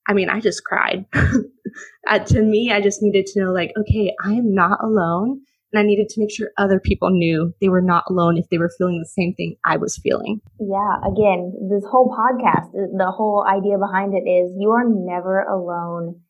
I 0.09 0.12
mean, 0.12 0.28
I 0.28 0.38
just 0.38 0.62
cried. 0.64 1.06
uh, 2.09 2.18
to 2.21 2.42
me, 2.42 2.71
I 2.71 2.80
just 2.80 3.02
needed 3.02 3.26
to 3.26 3.40
know, 3.40 3.52
like, 3.52 3.73
okay, 3.80 4.14
I 4.25 4.35
am 4.35 4.54
not 4.54 4.78
alone. 4.80 5.40
And 5.75 5.83
I 5.83 5.87
needed 5.87 6.09
to 6.11 6.21
make 6.21 6.31
sure 6.31 6.54
other 6.57 6.78
people 6.78 7.11
knew 7.11 7.52
they 7.61 7.69
were 7.69 7.83
not 7.83 8.04
alone 8.09 8.38
if 8.38 8.47
they 8.49 8.59
were 8.59 8.71
feeling 8.78 9.00
the 9.00 9.11
same 9.11 9.35
thing 9.35 9.57
I 9.66 9.76
was 9.76 9.99
feeling. 9.99 10.40
Yeah, 10.61 11.02
again, 11.02 11.50
this 11.69 11.83
whole 11.90 12.14
podcast, 12.14 12.71
the 12.71 13.11
whole 13.11 13.43
idea 13.43 13.75
behind 13.76 14.14
it 14.14 14.23
is 14.23 14.54
you 14.57 14.71
are 14.71 14.87
never 14.87 15.43
alone 15.43 16.21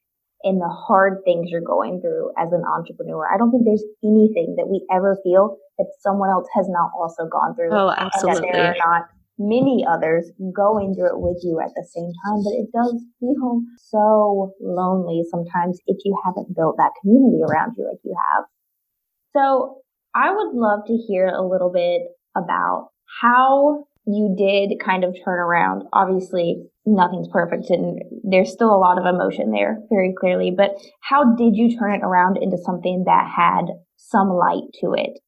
in 0.44 0.60
the 0.60 0.72
hard 0.72 1.20
things 1.26 1.50
you're 1.50 1.60
going 1.60 2.00
through 2.00 2.32
as 2.40 2.52
an 2.52 2.64
entrepreneur. 2.64 3.28
I 3.28 3.36
don't 3.36 3.50
think 3.50 3.68
there's 3.68 3.84
anything 4.02 4.56
that 4.56 4.64
we 4.64 4.80
ever 4.88 5.20
feel 5.22 5.58
that 5.76 5.92
someone 6.00 6.30
else 6.30 6.48
has 6.54 6.64
not 6.70 6.88
also 6.96 7.28
gone 7.28 7.54
through. 7.54 7.68
Oh, 7.68 7.92
absolutely. 7.92 8.48
And 8.48 8.48
that 8.48 8.52
there 8.56 8.72
are 8.72 8.80
not 8.80 9.12
many 9.36 9.84
others 9.84 10.32
going 10.56 10.94
through 10.96 11.12
it 11.12 11.20
with 11.20 11.44
you 11.44 11.60
at 11.60 11.76
the 11.76 11.84
same 11.84 12.08
time, 12.24 12.40
but 12.40 12.56
it 12.56 12.72
does 12.72 12.96
feel 13.20 13.60
so 13.76 14.54
lonely 14.60 15.20
sometimes 15.28 15.80
if 15.86 16.00
you 16.04 16.16
haven't 16.24 16.56
built 16.56 16.76
that 16.80 16.96
community 17.02 17.44
around 17.44 17.76
you 17.76 17.84
like 17.84 18.00
you 18.04 18.16
have. 18.32 18.44
So 19.34 19.78
I 20.14 20.34
would 20.34 20.54
love 20.54 20.80
to 20.86 20.96
hear 20.96 21.26
a 21.26 21.46
little 21.46 21.70
bit 21.72 22.02
about 22.36 22.90
how 23.20 23.86
you 24.06 24.34
did 24.36 24.78
kind 24.84 25.04
of 25.04 25.16
turn 25.24 25.38
around. 25.38 25.84
Obviously, 25.92 26.66
nothing's 26.86 27.28
perfect 27.28 27.70
and 27.70 28.00
there's 28.22 28.52
still 28.52 28.74
a 28.74 28.76
lot 28.76 28.98
of 28.98 29.06
emotion 29.06 29.50
there 29.50 29.78
very 29.90 30.14
clearly, 30.18 30.50
but 30.50 30.70
how 31.00 31.34
did 31.34 31.56
you 31.56 31.76
turn 31.76 31.94
it 31.94 32.02
around 32.04 32.36
into 32.36 32.58
something 32.58 33.04
that 33.06 33.30
had 33.34 33.66
some 33.96 34.28
light 34.28 34.64
to 34.80 34.94
it? 34.94 35.18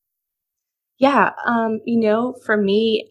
Yeah, 0.98 1.30
um, 1.46 1.80
you 1.84 1.98
know, 2.00 2.34
for 2.44 2.56
me, 2.56 3.10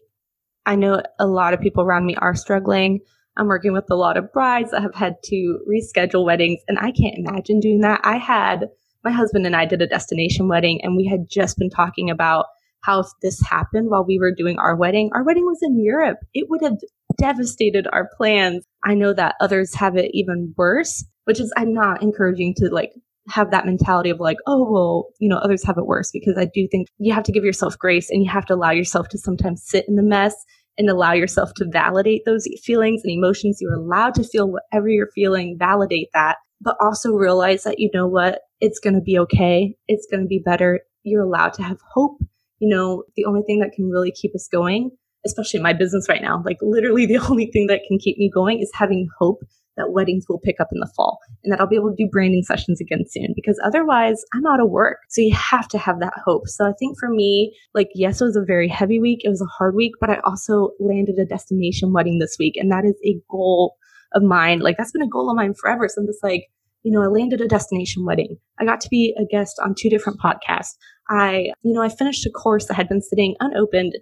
I 0.64 0.76
know 0.76 1.02
a 1.18 1.26
lot 1.26 1.54
of 1.54 1.60
people 1.60 1.84
around 1.84 2.06
me 2.06 2.16
are 2.16 2.34
struggling. 2.34 3.00
I'm 3.36 3.46
working 3.46 3.72
with 3.72 3.90
a 3.90 3.96
lot 3.96 4.16
of 4.16 4.32
brides 4.32 4.70
that 4.70 4.82
have 4.82 4.94
had 4.94 5.16
to 5.24 5.58
reschedule 5.68 6.24
weddings, 6.24 6.60
and 6.68 6.78
I 6.78 6.90
can't 6.90 7.18
imagine 7.18 7.60
doing 7.60 7.80
that. 7.80 8.00
I 8.02 8.16
had 8.16 8.68
my 9.06 9.12
husband 9.12 9.46
and 9.46 9.54
I 9.54 9.66
did 9.66 9.80
a 9.80 9.86
destination 9.86 10.48
wedding, 10.48 10.80
and 10.82 10.96
we 10.96 11.06
had 11.06 11.30
just 11.30 11.56
been 11.56 11.70
talking 11.70 12.10
about 12.10 12.46
how 12.82 13.00
if 13.00 13.06
this 13.22 13.40
happened 13.40 13.88
while 13.88 14.04
we 14.04 14.18
were 14.18 14.34
doing 14.34 14.58
our 14.58 14.76
wedding, 14.76 15.10
our 15.14 15.24
wedding 15.24 15.44
was 15.44 15.60
in 15.62 15.82
Europe. 15.82 16.18
It 16.34 16.46
would 16.50 16.62
have 16.62 16.76
devastated 17.18 17.86
our 17.92 18.08
plans. 18.16 18.64
I 18.84 18.94
know 18.94 19.14
that 19.14 19.36
others 19.40 19.74
have 19.74 19.96
it 19.96 20.10
even 20.12 20.54
worse, 20.56 21.04
which 21.24 21.40
is, 21.40 21.52
I'm 21.56 21.72
not 21.72 22.02
encouraging 22.02 22.54
to 22.58 22.68
like 22.68 22.92
have 23.28 23.50
that 23.50 23.66
mentality 23.66 24.10
of 24.10 24.20
like, 24.20 24.36
oh, 24.46 24.70
well, 24.70 25.06
you 25.18 25.28
know, 25.28 25.38
others 25.38 25.64
have 25.64 25.78
it 25.78 25.86
worse 25.86 26.10
because 26.12 26.36
I 26.38 26.44
do 26.52 26.68
think 26.70 26.88
you 26.98 27.12
have 27.14 27.24
to 27.24 27.32
give 27.32 27.44
yourself 27.44 27.78
grace 27.78 28.10
and 28.10 28.22
you 28.22 28.30
have 28.30 28.46
to 28.46 28.54
allow 28.54 28.70
yourself 28.70 29.08
to 29.10 29.18
sometimes 29.18 29.62
sit 29.64 29.84
in 29.88 29.96
the 29.96 30.02
mess 30.02 30.34
and 30.78 30.88
allow 30.88 31.12
yourself 31.12 31.52
to 31.56 31.66
validate 31.68 32.22
those 32.26 32.46
feelings 32.62 33.02
and 33.02 33.12
emotions. 33.12 33.58
You're 33.60 33.74
allowed 33.74 34.14
to 34.14 34.24
feel 34.24 34.50
whatever 34.50 34.88
you're 34.88 35.10
feeling, 35.14 35.56
validate 35.58 36.08
that, 36.12 36.36
but 36.60 36.76
also 36.80 37.12
realize 37.12 37.64
that, 37.64 37.78
you 37.78 37.90
know 37.92 38.06
what, 38.06 38.40
it's 38.60 38.78
going 38.78 38.94
to 38.94 39.00
be 39.00 39.18
okay. 39.18 39.76
It's 39.88 40.06
going 40.10 40.22
to 40.22 40.28
be 40.28 40.42
better. 40.44 40.80
You're 41.02 41.22
allowed 41.22 41.54
to 41.54 41.62
have 41.62 41.78
hope. 41.92 42.18
You 42.58 42.68
know, 42.68 43.04
the 43.16 43.24
only 43.26 43.42
thing 43.42 43.60
that 43.60 43.72
can 43.74 43.90
really 43.90 44.10
keep 44.10 44.34
us 44.34 44.48
going, 44.50 44.90
especially 45.26 45.58
in 45.58 45.64
my 45.64 45.74
business 45.74 46.08
right 46.08 46.22
now, 46.22 46.42
like 46.44 46.56
literally 46.62 47.06
the 47.06 47.18
only 47.30 47.50
thing 47.52 47.66
that 47.68 47.82
can 47.86 47.98
keep 47.98 48.18
me 48.18 48.30
going 48.32 48.60
is 48.60 48.70
having 48.74 49.08
hope 49.18 49.40
that 49.76 49.92
weddings 49.92 50.24
will 50.28 50.40
pick 50.40 50.56
up 50.60 50.68
in 50.72 50.80
the 50.80 50.90
fall 50.96 51.18
and 51.44 51.52
that 51.52 51.60
I'll 51.60 51.68
be 51.68 51.76
able 51.76 51.90
to 51.90 51.96
do 51.96 52.08
branding 52.10 52.42
sessions 52.42 52.80
again 52.80 53.04
soon 53.08 53.34
because 53.34 53.60
otherwise 53.62 54.24
I'm 54.32 54.46
out 54.46 54.60
of 54.60 54.70
work. 54.70 54.98
So 55.10 55.20
you 55.20 55.34
have 55.34 55.68
to 55.68 55.78
have 55.78 56.00
that 56.00 56.14
hope. 56.24 56.48
So 56.48 56.64
I 56.64 56.72
think 56.78 56.98
for 56.98 57.10
me, 57.10 57.54
like, 57.74 57.88
yes, 57.94 58.20
it 58.20 58.24
was 58.24 58.36
a 58.36 58.44
very 58.44 58.68
heavy 58.68 58.98
week. 59.00 59.20
It 59.22 59.28
was 59.28 59.42
a 59.42 59.56
hard 59.58 59.74
week, 59.74 59.92
but 60.00 60.10
I 60.10 60.20
also 60.24 60.70
landed 60.80 61.18
a 61.18 61.26
destination 61.26 61.92
wedding 61.92 62.18
this 62.18 62.36
week. 62.38 62.56
And 62.56 62.72
that 62.72 62.84
is 62.84 62.96
a 63.04 63.20
goal 63.30 63.76
of 64.14 64.22
mine. 64.22 64.60
Like, 64.60 64.76
that's 64.78 64.92
been 64.92 65.02
a 65.02 65.08
goal 65.08 65.30
of 65.30 65.36
mine 65.36 65.54
forever. 65.54 65.88
So 65.88 66.00
I'm 66.00 66.06
just 66.06 66.22
like, 66.22 66.46
you 66.86 66.92
know, 66.92 67.02
I 67.02 67.08
landed 67.08 67.40
a 67.40 67.48
destination 67.48 68.04
wedding. 68.06 68.36
I 68.60 68.64
got 68.64 68.80
to 68.82 68.88
be 68.88 69.14
a 69.18 69.26
guest 69.26 69.60
on 69.62 69.74
two 69.76 69.90
different 69.90 70.20
podcasts. 70.20 70.76
I, 71.10 71.50
you 71.62 71.72
know, 71.72 71.82
I 71.82 71.88
finished 71.88 72.24
a 72.24 72.30
course 72.30 72.66
that 72.66 72.74
had 72.74 72.88
been 72.88 73.02
sitting 73.02 73.34
unopened 73.40 73.94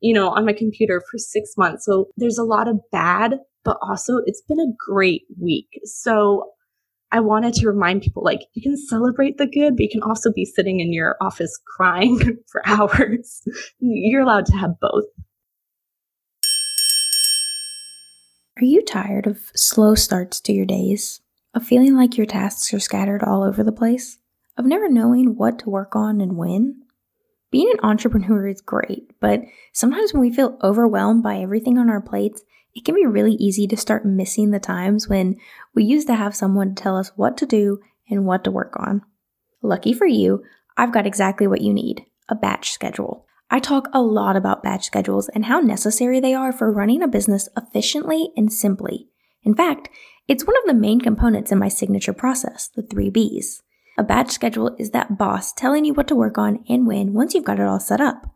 you 0.00 0.12
know, 0.12 0.28
on 0.28 0.44
my 0.44 0.52
computer 0.52 1.02
for 1.10 1.16
six 1.16 1.54
months. 1.56 1.86
So 1.86 2.08
there's 2.18 2.36
a 2.36 2.44
lot 2.44 2.68
of 2.68 2.78
bad 2.92 3.36
but 3.66 3.76
also 3.82 4.18
it's 4.24 4.42
been 4.42 4.60
a 4.60 4.72
great 4.88 5.22
week. 5.42 5.80
So 5.84 6.52
I 7.10 7.18
wanted 7.18 7.52
to 7.54 7.66
remind 7.66 8.00
people 8.00 8.22
like 8.22 8.42
you 8.54 8.62
can 8.62 8.76
celebrate 8.76 9.38
the 9.38 9.46
good, 9.46 9.76
but 9.76 9.82
you 9.82 9.90
can 9.90 10.02
also 10.02 10.32
be 10.32 10.44
sitting 10.44 10.78
in 10.78 10.92
your 10.92 11.16
office 11.20 11.60
crying 11.76 12.38
for 12.46 12.66
hours. 12.66 13.42
You're 13.80 14.22
allowed 14.22 14.46
to 14.46 14.56
have 14.56 14.78
both. 14.80 15.04
Are 18.58 18.64
you 18.64 18.82
tired 18.82 19.26
of 19.26 19.50
slow 19.54 19.96
starts 19.96 20.40
to 20.42 20.52
your 20.52 20.64
days? 20.64 21.20
Of 21.56 21.64
feeling 21.64 21.96
like 21.96 22.18
your 22.18 22.26
tasks 22.26 22.74
are 22.74 22.78
scattered 22.78 23.22
all 23.22 23.42
over 23.42 23.64
the 23.64 23.72
place? 23.72 24.18
Of 24.58 24.66
never 24.66 24.90
knowing 24.90 25.36
what 25.36 25.58
to 25.60 25.70
work 25.70 25.96
on 25.96 26.20
and 26.20 26.36
when? 26.36 26.82
Being 27.50 27.70
an 27.70 27.80
entrepreneur 27.82 28.46
is 28.46 28.60
great, 28.60 29.18
but 29.20 29.40
sometimes 29.72 30.12
when 30.12 30.20
we 30.20 30.30
feel 30.30 30.58
overwhelmed 30.62 31.22
by 31.22 31.38
everything 31.38 31.78
on 31.78 31.88
our 31.88 32.02
plates, 32.02 32.42
it 32.74 32.84
can 32.84 32.94
be 32.94 33.06
really 33.06 33.36
easy 33.36 33.66
to 33.68 33.76
start 33.78 34.04
missing 34.04 34.50
the 34.50 34.60
times 34.60 35.08
when 35.08 35.36
we 35.74 35.82
used 35.82 36.08
to 36.08 36.14
have 36.14 36.36
someone 36.36 36.74
tell 36.74 36.94
us 36.94 37.12
what 37.16 37.38
to 37.38 37.46
do 37.46 37.80
and 38.10 38.26
what 38.26 38.44
to 38.44 38.50
work 38.50 38.74
on. 38.78 39.00
Lucky 39.62 39.94
for 39.94 40.06
you, 40.06 40.44
I've 40.76 40.92
got 40.92 41.06
exactly 41.06 41.46
what 41.46 41.62
you 41.62 41.72
need 41.72 42.04
a 42.28 42.34
batch 42.34 42.70
schedule. 42.70 43.24
I 43.50 43.60
talk 43.60 43.88
a 43.94 44.02
lot 44.02 44.36
about 44.36 44.62
batch 44.62 44.84
schedules 44.84 45.30
and 45.30 45.46
how 45.46 45.60
necessary 45.60 46.20
they 46.20 46.34
are 46.34 46.52
for 46.52 46.70
running 46.70 47.00
a 47.00 47.08
business 47.08 47.48
efficiently 47.56 48.28
and 48.36 48.52
simply. 48.52 49.08
In 49.42 49.54
fact, 49.54 49.88
it's 50.28 50.46
one 50.46 50.56
of 50.58 50.64
the 50.66 50.74
main 50.74 51.00
components 51.00 51.52
in 51.52 51.58
my 51.58 51.68
signature 51.68 52.12
process, 52.12 52.68
the 52.68 52.82
three 52.82 53.10
B's. 53.10 53.62
A 53.98 54.02
batch 54.02 54.30
schedule 54.30 54.76
is 54.78 54.90
that 54.90 55.16
boss 55.16 55.52
telling 55.52 55.84
you 55.84 55.94
what 55.94 56.08
to 56.08 56.14
work 56.14 56.36
on 56.36 56.64
and 56.68 56.86
when 56.86 57.12
once 57.12 57.34
you've 57.34 57.44
got 57.44 57.58
it 57.58 57.66
all 57.66 57.80
set 57.80 58.00
up. 58.00 58.34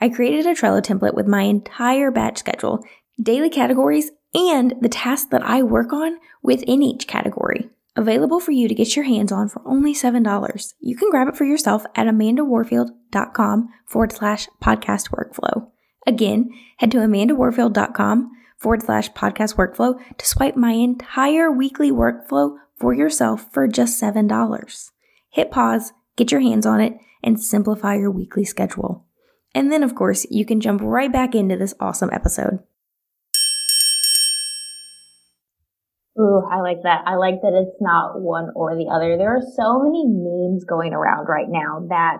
I 0.00 0.08
created 0.08 0.46
a 0.46 0.54
Trello 0.54 0.82
template 0.82 1.14
with 1.14 1.26
my 1.26 1.42
entire 1.42 2.10
batch 2.10 2.38
schedule 2.38 2.84
daily 3.20 3.50
categories, 3.50 4.10
and 4.34 4.74
the 4.80 4.88
tasks 4.88 5.28
that 5.30 5.42
I 5.42 5.62
work 5.62 5.92
on 5.92 6.18
within 6.42 6.82
each 6.82 7.06
category. 7.06 7.68
Available 7.94 8.40
for 8.40 8.52
you 8.52 8.68
to 8.68 8.74
get 8.74 8.96
your 8.96 9.04
hands 9.04 9.30
on 9.30 9.48
for 9.48 9.60
only 9.66 9.94
$7. 9.94 10.74
You 10.80 10.96
can 10.96 11.10
grab 11.10 11.28
it 11.28 11.36
for 11.36 11.44
yourself 11.44 11.84
at 11.94 12.06
amandawarfield.com 12.06 13.68
forward 13.84 14.12
slash 14.12 14.48
podcast 14.62 15.10
workflow. 15.10 15.68
Again, 16.06 16.50
head 16.78 16.90
to 16.92 16.98
amandawarfield.com 16.98 18.30
forward 18.62 18.82
slash 18.82 19.10
podcast 19.10 19.56
workflow 19.56 19.98
to 20.16 20.26
swipe 20.26 20.56
my 20.56 20.72
entire 20.72 21.50
weekly 21.50 21.90
workflow 21.90 22.56
for 22.78 22.94
yourself 22.94 23.52
for 23.52 23.66
just 23.66 24.00
$7. 24.00 24.90
Hit 25.30 25.50
pause, 25.50 25.92
get 26.16 26.30
your 26.30 26.40
hands 26.40 26.64
on 26.64 26.80
it, 26.80 26.94
and 27.22 27.42
simplify 27.42 27.96
your 27.96 28.10
weekly 28.10 28.44
schedule. 28.44 29.04
And 29.54 29.70
then, 29.70 29.82
of 29.82 29.94
course, 29.94 30.26
you 30.30 30.46
can 30.46 30.60
jump 30.60 30.80
right 30.82 31.12
back 31.12 31.34
into 31.34 31.56
this 31.56 31.74
awesome 31.80 32.10
episode. 32.12 32.60
Ooh, 36.18 36.42
I 36.50 36.60
like 36.60 36.82
that. 36.84 37.02
I 37.06 37.16
like 37.16 37.40
that 37.42 37.54
it's 37.54 37.80
not 37.80 38.20
one 38.20 38.50
or 38.54 38.76
the 38.76 38.90
other. 38.92 39.16
There 39.16 39.34
are 39.34 39.42
so 39.56 39.82
many 39.82 40.04
memes 40.06 40.64
going 40.64 40.92
around 40.92 41.26
right 41.26 41.48
now 41.48 41.86
that 41.88 42.18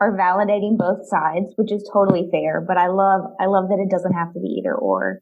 are 0.00 0.16
validating 0.16 0.76
both 0.76 1.08
sides, 1.08 1.52
which 1.56 1.72
is 1.72 1.88
totally 1.92 2.28
fair. 2.30 2.60
But 2.60 2.76
I 2.76 2.88
love, 2.88 3.22
I 3.40 3.46
love 3.46 3.68
that 3.68 3.82
it 3.82 3.90
doesn't 3.90 4.12
have 4.12 4.32
to 4.34 4.40
be 4.40 4.60
either 4.60 4.74
or. 4.74 5.20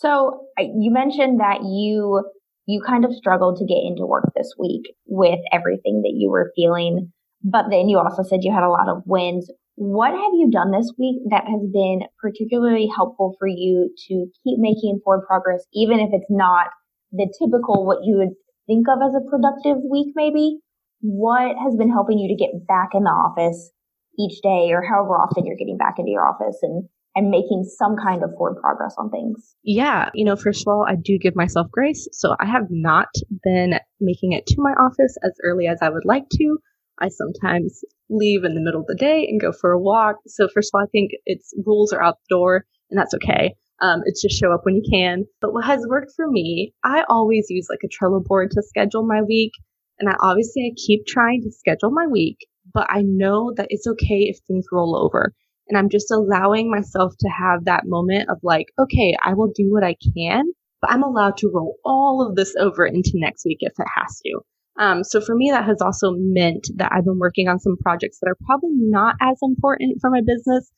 So 0.00 0.46
you 0.58 0.92
mentioned 0.92 1.40
that 1.40 1.64
you, 1.64 2.22
you 2.66 2.80
kind 2.86 3.04
of 3.04 3.12
struggled 3.12 3.56
to 3.58 3.66
get 3.66 3.82
into 3.82 4.06
work 4.06 4.30
this 4.36 4.54
week 4.56 4.82
with 5.06 5.40
everything 5.52 6.02
that 6.02 6.14
you 6.14 6.30
were 6.30 6.52
feeling. 6.54 7.12
But 7.42 7.66
then 7.70 7.88
you 7.88 7.98
also 7.98 8.22
said 8.22 8.40
you 8.42 8.52
had 8.52 8.62
a 8.62 8.70
lot 8.70 8.88
of 8.88 9.02
wins. 9.06 9.50
What 9.74 10.12
have 10.12 10.34
you 10.34 10.50
done 10.52 10.70
this 10.70 10.92
week 10.98 11.18
that 11.30 11.44
has 11.46 11.62
been 11.72 12.02
particularly 12.20 12.88
helpful 12.94 13.34
for 13.40 13.48
you 13.48 13.90
to 14.06 14.26
keep 14.44 14.58
making 14.58 15.00
forward 15.02 15.26
progress, 15.26 15.64
even 15.74 15.98
if 15.98 16.10
it's 16.12 16.30
not 16.30 16.68
the 17.10 17.26
typical 17.38 17.84
what 17.84 18.04
you 18.04 18.18
would 18.18 18.34
think 18.68 18.86
of 18.88 18.98
as 19.02 19.14
a 19.14 19.28
productive 19.28 19.78
week, 19.90 20.12
maybe? 20.14 20.58
What 21.00 21.56
has 21.58 21.74
been 21.76 21.90
helping 21.90 22.18
you 22.18 22.28
to 22.28 22.38
get 22.38 22.66
back 22.68 22.90
in 22.94 23.02
the 23.02 23.10
office 23.10 23.72
each 24.18 24.42
day 24.42 24.70
or 24.70 24.82
however 24.82 25.14
often 25.18 25.46
you're 25.46 25.58
getting 25.58 25.78
back 25.78 25.98
into 25.98 26.10
your 26.10 26.26
office 26.26 26.58
and 26.62 26.88
and 27.18 27.30
making 27.30 27.64
some 27.64 27.96
kind 27.96 28.22
of 28.22 28.30
forward 28.38 28.60
progress 28.60 28.94
on 28.96 29.10
things? 29.10 29.56
Yeah, 29.64 30.08
you 30.14 30.24
know, 30.24 30.36
first 30.36 30.62
of 30.62 30.68
all, 30.68 30.86
I 30.88 30.94
do 30.94 31.18
give 31.18 31.34
myself 31.34 31.66
grace. 31.72 32.06
So 32.12 32.36
I 32.38 32.46
have 32.46 32.68
not 32.70 33.08
been 33.42 33.74
making 34.00 34.32
it 34.32 34.46
to 34.46 34.54
my 34.58 34.70
office 34.70 35.16
as 35.24 35.32
early 35.42 35.66
as 35.66 35.78
I 35.82 35.88
would 35.88 36.04
like 36.04 36.28
to. 36.34 36.58
I 37.00 37.08
sometimes 37.08 37.80
leave 38.08 38.44
in 38.44 38.54
the 38.54 38.60
middle 38.60 38.82
of 38.82 38.86
the 38.86 38.94
day 38.94 39.26
and 39.26 39.40
go 39.40 39.50
for 39.50 39.72
a 39.72 39.80
walk. 39.80 40.16
So 40.28 40.48
first 40.54 40.70
of 40.72 40.78
all, 40.78 40.84
I 40.84 40.90
think 40.92 41.10
its 41.26 41.52
rules 41.66 41.92
are 41.92 42.02
out 42.02 42.18
the 42.28 42.34
door 42.36 42.64
and 42.88 42.98
that's 42.98 43.14
okay. 43.14 43.56
Um, 43.82 44.02
it's 44.06 44.22
just 44.22 44.38
show 44.38 44.52
up 44.52 44.60
when 44.62 44.76
you 44.76 44.82
can. 44.88 45.24
But 45.40 45.52
what 45.52 45.64
has 45.64 45.84
worked 45.88 46.12
for 46.14 46.30
me, 46.30 46.72
I 46.84 47.04
always 47.08 47.46
use 47.48 47.66
like 47.68 47.80
a 47.84 47.88
Trello 47.88 48.24
board 48.24 48.52
to 48.52 48.62
schedule 48.62 49.04
my 49.04 49.22
week. 49.22 49.52
And 49.98 50.08
I 50.08 50.14
obviously 50.20 50.70
I 50.70 50.74
keep 50.86 51.04
trying 51.06 51.42
to 51.42 51.50
schedule 51.50 51.90
my 51.90 52.06
week, 52.06 52.38
but 52.72 52.86
I 52.88 53.02
know 53.02 53.52
that 53.56 53.66
it's 53.70 53.88
okay 53.88 54.30
if 54.30 54.38
things 54.46 54.66
roll 54.70 54.96
over. 54.96 55.32
And 55.68 55.76
I'm 55.76 55.88
just 55.88 56.10
allowing 56.10 56.70
myself 56.70 57.14
to 57.20 57.28
have 57.28 57.64
that 57.64 57.86
moment 57.86 58.28
of 58.30 58.38
like, 58.42 58.66
okay, 58.78 59.14
I 59.22 59.34
will 59.34 59.52
do 59.54 59.70
what 59.70 59.84
I 59.84 59.96
can, 60.16 60.46
but 60.80 60.90
I'm 60.90 61.02
allowed 61.02 61.36
to 61.38 61.50
roll 61.52 61.76
all 61.84 62.26
of 62.26 62.36
this 62.36 62.54
over 62.58 62.86
into 62.86 63.12
next 63.14 63.44
week 63.44 63.58
if 63.60 63.72
it 63.78 63.86
has 63.94 64.20
to. 64.24 64.40
Um, 64.78 65.02
so 65.04 65.20
for 65.20 65.34
me, 65.34 65.50
that 65.50 65.64
has 65.64 65.82
also 65.82 66.14
meant 66.16 66.68
that 66.76 66.92
I've 66.92 67.04
been 67.04 67.18
working 67.18 67.48
on 67.48 67.58
some 67.58 67.76
projects 67.82 68.18
that 68.20 68.28
are 68.28 68.46
probably 68.46 68.70
not 68.72 69.16
as 69.20 69.36
important 69.42 69.98
for 70.00 70.08
my 70.08 70.20
business, 70.20 70.70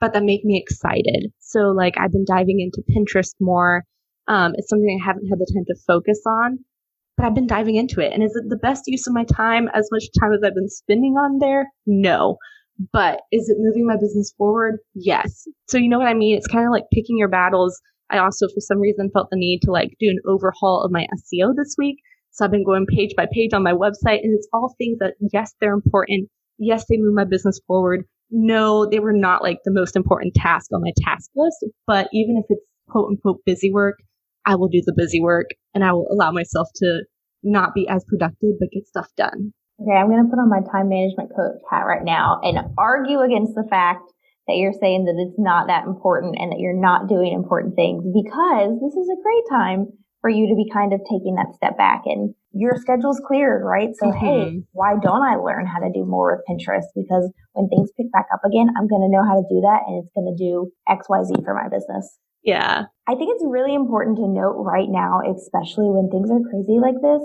but 0.00 0.12
that 0.12 0.22
make 0.22 0.44
me 0.44 0.56
excited. 0.56 1.32
So 1.40 1.72
like 1.72 1.94
I've 1.98 2.12
been 2.12 2.24
diving 2.24 2.60
into 2.60 2.82
Pinterest 2.88 3.34
more. 3.40 3.84
Um, 4.28 4.52
it's 4.56 4.68
something 4.68 4.98
I 5.00 5.04
haven't 5.04 5.28
had 5.28 5.38
the 5.38 5.52
time 5.52 5.64
to 5.66 5.82
focus 5.86 6.20
on, 6.26 6.58
but 7.16 7.26
I've 7.26 7.34
been 7.34 7.48
diving 7.48 7.74
into 7.74 8.00
it. 8.00 8.12
And 8.12 8.22
is 8.22 8.34
it 8.36 8.48
the 8.48 8.56
best 8.56 8.84
use 8.86 9.06
of 9.06 9.12
my 9.14 9.24
time 9.24 9.68
as 9.74 9.88
much 9.90 10.04
time 10.20 10.32
as 10.32 10.40
I've 10.44 10.54
been 10.54 10.68
spending 10.68 11.14
on 11.14 11.38
there? 11.38 11.66
No. 11.86 12.36
But 12.92 13.20
is 13.32 13.48
it 13.48 13.56
moving 13.58 13.86
my 13.86 13.96
business 13.96 14.32
forward? 14.36 14.78
Yes. 14.94 15.44
So 15.68 15.78
you 15.78 15.88
know 15.88 15.98
what 15.98 16.08
I 16.08 16.14
mean? 16.14 16.36
It's 16.36 16.46
kind 16.46 16.64
of 16.64 16.70
like 16.70 16.84
picking 16.92 17.18
your 17.18 17.28
battles. 17.28 17.80
I 18.10 18.18
also, 18.18 18.46
for 18.46 18.60
some 18.60 18.78
reason, 18.80 19.10
felt 19.12 19.28
the 19.30 19.36
need 19.36 19.60
to 19.62 19.70
like 19.70 19.90
do 19.98 20.08
an 20.08 20.20
overhaul 20.26 20.82
of 20.84 20.92
my 20.92 21.06
SEO 21.14 21.54
this 21.56 21.74
week. 21.76 21.96
So 22.30 22.44
I've 22.44 22.50
been 22.50 22.64
going 22.64 22.86
page 22.86 23.14
by 23.16 23.26
page 23.32 23.52
on 23.52 23.62
my 23.62 23.72
website 23.72 24.20
and 24.22 24.34
it's 24.34 24.48
all 24.52 24.74
things 24.78 24.98
that, 25.00 25.14
yes, 25.32 25.52
they're 25.60 25.74
important. 25.74 26.28
Yes, 26.58 26.84
they 26.88 26.96
move 26.96 27.14
my 27.14 27.24
business 27.24 27.60
forward. 27.66 28.04
No, 28.30 28.88
they 28.88 29.00
were 29.00 29.12
not 29.12 29.42
like 29.42 29.58
the 29.64 29.72
most 29.72 29.96
important 29.96 30.34
task 30.34 30.70
on 30.72 30.82
my 30.82 30.92
task 31.04 31.30
list. 31.34 31.64
But 31.86 32.08
even 32.12 32.36
if 32.36 32.44
it's 32.48 32.62
quote 32.88 33.08
unquote 33.10 33.40
busy 33.44 33.72
work, 33.72 33.96
I 34.46 34.54
will 34.54 34.68
do 34.68 34.82
the 34.84 34.94
busy 34.96 35.20
work 35.20 35.46
and 35.74 35.84
I 35.84 35.92
will 35.92 36.06
allow 36.10 36.30
myself 36.30 36.68
to 36.76 37.02
not 37.42 37.74
be 37.74 37.88
as 37.88 38.04
productive, 38.08 38.58
but 38.58 38.70
get 38.72 38.86
stuff 38.86 39.08
done. 39.16 39.52
Okay, 39.80 39.94
I'm 39.94 40.10
going 40.10 40.22
to 40.22 40.30
put 40.30 40.42
on 40.42 40.50
my 40.50 40.60
time 40.72 40.88
management 40.88 41.30
coach 41.30 41.62
hat 41.70 41.86
right 41.86 42.02
now 42.02 42.40
and 42.42 42.58
argue 42.76 43.20
against 43.20 43.54
the 43.54 43.66
fact 43.70 44.10
that 44.48 44.56
you're 44.56 44.74
saying 44.74 45.04
that 45.04 45.14
it's 45.14 45.38
not 45.38 45.68
that 45.68 45.86
important 45.86 46.34
and 46.38 46.50
that 46.50 46.58
you're 46.58 46.74
not 46.74 47.06
doing 47.06 47.32
important 47.32 47.76
things 47.76 48.02
because 48.02 48.74
this 48.82 48.96
is 48.96 49.06
a 49.06 49.22
great 49.22 49.46
time 49.48 49.86
for 50.20 50.30
you 50.30 50.48
to 50.48 50.56
be 50.56 50.66
kind 50.72 50.92
of 50.92 51.00
taking 51.06 51.36
that 51.36 51.54
step 51.54 51.78
back 51.78 52.02
and 52.06 52.34
your 52.50 52.74
schedule's 52.80 53.20
cleared, 53.22 53.62
right? 53.62 53.94
So, 53.94 54.10
mm-hmm. 54.10 54.18
hey, 54.18 54.62
why 54.72 54.96
don't 55.00 55.22
I 55.22 55.36
learn 55.36 55.66
how 55.66 55.78
to 55.78 55.92
do 55.94 56.04
more 56.04 56.34
with 56.34 56.42
Pinterest? 56.48 56.90
Because 56.96 57.30
when 57.52 57.68
things 57.68 57.92
pick 57.94 58.10
back 58.10 58.26
up 58.32 58.42
again, 58.42 58.72
I'm 58.74 58.88
going 58.88 59.04
to 59.04 59.12
know 59.12 59.22
how 59.22 59.38
to 59.38 59.46
do 59.46 59.60
that 59.62 59.86
and 59.86 60.02
it's 60.02 60.10
going 60.16 60.26
to 60.26 60.34
do 60.34 60.72
XYZ 60.88 61.44
for 61.44 61.54
my 61.54 61.68
business. 61.70 62.18
Yeah. 62.42 62.90
I 63.06 63.14
think 63.14 63.30
it's 63.34 63.44
really 63.46 63.74
important 63.74 64.16
to 64.16 64.26
note 64.26 64.58
right 64.58 64.88
now, 64.88 65.20
especially 65.28 65.92
when 65.92 66.10
things 66.10 66.30
are 66.32 66.42
crazy 66.50 66.80
like 66.80 66.98
this, 66.98 67.22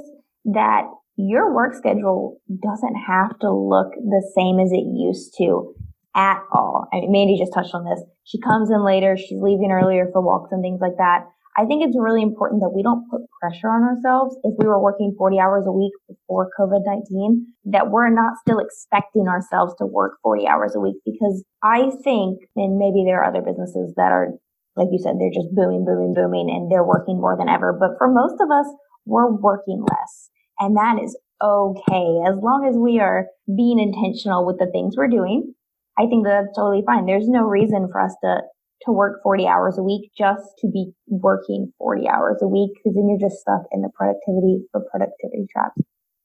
that 0.54 0.92
your 1.16 1.54
work 1.54 1.76
schedule 1.76 2.42
doesn't 2.50 2.96
have 2.96 3.38
to 3.40 3.52
look 3.52 3.94
the 3.94 4.24
same 4.36 4.60
as 4.60 4.72
it 4.72 4.86
used 4.86 5.36
to 5.38 5.76
at 6.16 6.42
all. 6.52 6.88
I 6.94 7.02
mean, 7.02 7.12
Mandy 7.12 7.38
just 7.38 7.54
touched 7.54 7.74
on 7.74 7.86
this. 7.86 8.02
She 8.24 8.40
comes 8.40 8.70
in 8.70 8.84
later, 8.86 9.18
she's 9.18 9.42
leaving 9.42 9.72
earlier 9.72 10.10
for 10.12 10.22
walks 10.22 10.52
and 10.52 10.62
things 10.62 10.82
like 10.82 10.98
that. 10.98 11.26
I 11.56 11.66
think 11.66 11.86
it's 11.86 11.98
really 11.98 12.24
important 12.24 12.62
that 12.62 12.74
we 12.74 12.82
don't 12.82 13.06
put 13.12 13.22
pressure 13.40 13.70
on 13.70 13.86
ourselves 13.86 14.36
if 14.44 14.56
we 14.58 14.66
were 14.66 14.82
working 14.82 15.14
40 15.16 15.38
hours 15.38 15.66
a 15.68 15.72
week 15.72 15.94
before 16.10 16.50
COVID-19, 16.60 17.46
that 17.66 17.92
we're 17.92 18.10
not 18.10 18.42
still 18.42 18.58
expecting 18.58 19.28
ourselves 19.28 19.76
to 19.78 19.86
work 19.86 20.18
40 20.24 20.48
hours 20.48 20.74
a 20.74 20.80
week 20.80 20.98
because 21.06 21.44
I 21.62 21.92
think, 22.04 22.42
and 22.56 22.82
maybe 22.82 23.06
there 23.06 23.22
are 23.22 23.30
other 23.30 23.46
businesses 23.46 23.94
that 23.98 24.10
are, 24.10 24.34
like 24.76 24.90
you 24.92 24.98
said, 24.98 25.22
they're 25.22 25.30
just 25.30 25.54
booming, 25.54 25.86
booming, 25.86 26.18
booming 26.18 26.50
and 26.50 26.72
they're 26.72 26.84
working 26.84 27.22
more 27.22 27.38
than 27.38 27.50
ever. 27.50 27.72
But 27.72 28.02
for 28.02 28.10
most 28.10 28.42
of 28.42 28.50
us, 28.50 28.66
we're 29.06 29.30
working 29.30 29.86
less 29.86 30.33
and 30.60 30.78
that 30.78 31.00
is 31.04 31.18
okay 31.44 32.24
as 32.28 32.36
long 32.42 32.66
as 32.70 32.76
we 32.78 33.00
are 33.00 33.28
being 33.48 33.80
intentional 33.80 34.46
with 34.46 34.58
the 34.60 34.70
things 34.72 34.96
we're 34.98 35.08
doing. 35.08 35.54
I 35.98 36.08
think 36.08 36.26
that's 36.26 36.56
totally 36.56 36.84
fine. 36.86 37.06
There's 37.06 37.28
no 37.28 37.44
reason 37.44 37.88
for 37.92 38.02
us 38.02 38.16
to 38.24 38.42
to 38.86 38.92
work 38.92 39.22
40 39.24 39.48
hours 39.48 39.78
a 39.78 39.84
week 39.84 40.12
just 40.18 40.44
to 40.60 40.68
be 40.68 40.92
working 41.08 41.72
40 41.78 42.08
hours 42.10 42.40
a 42.42 42.48
week 42.48 42.72
because 42.76 42.96
then 42.96 43.08
you're 43.08 43.30
just 43.30 43.40
stuck 43.40 43.64
in 43.72 43.82
the 43.82 43.90
productivity 43.96 44.66
for 44.72 44.82
productivity 44.92 45.48
trap. 45.52 45.72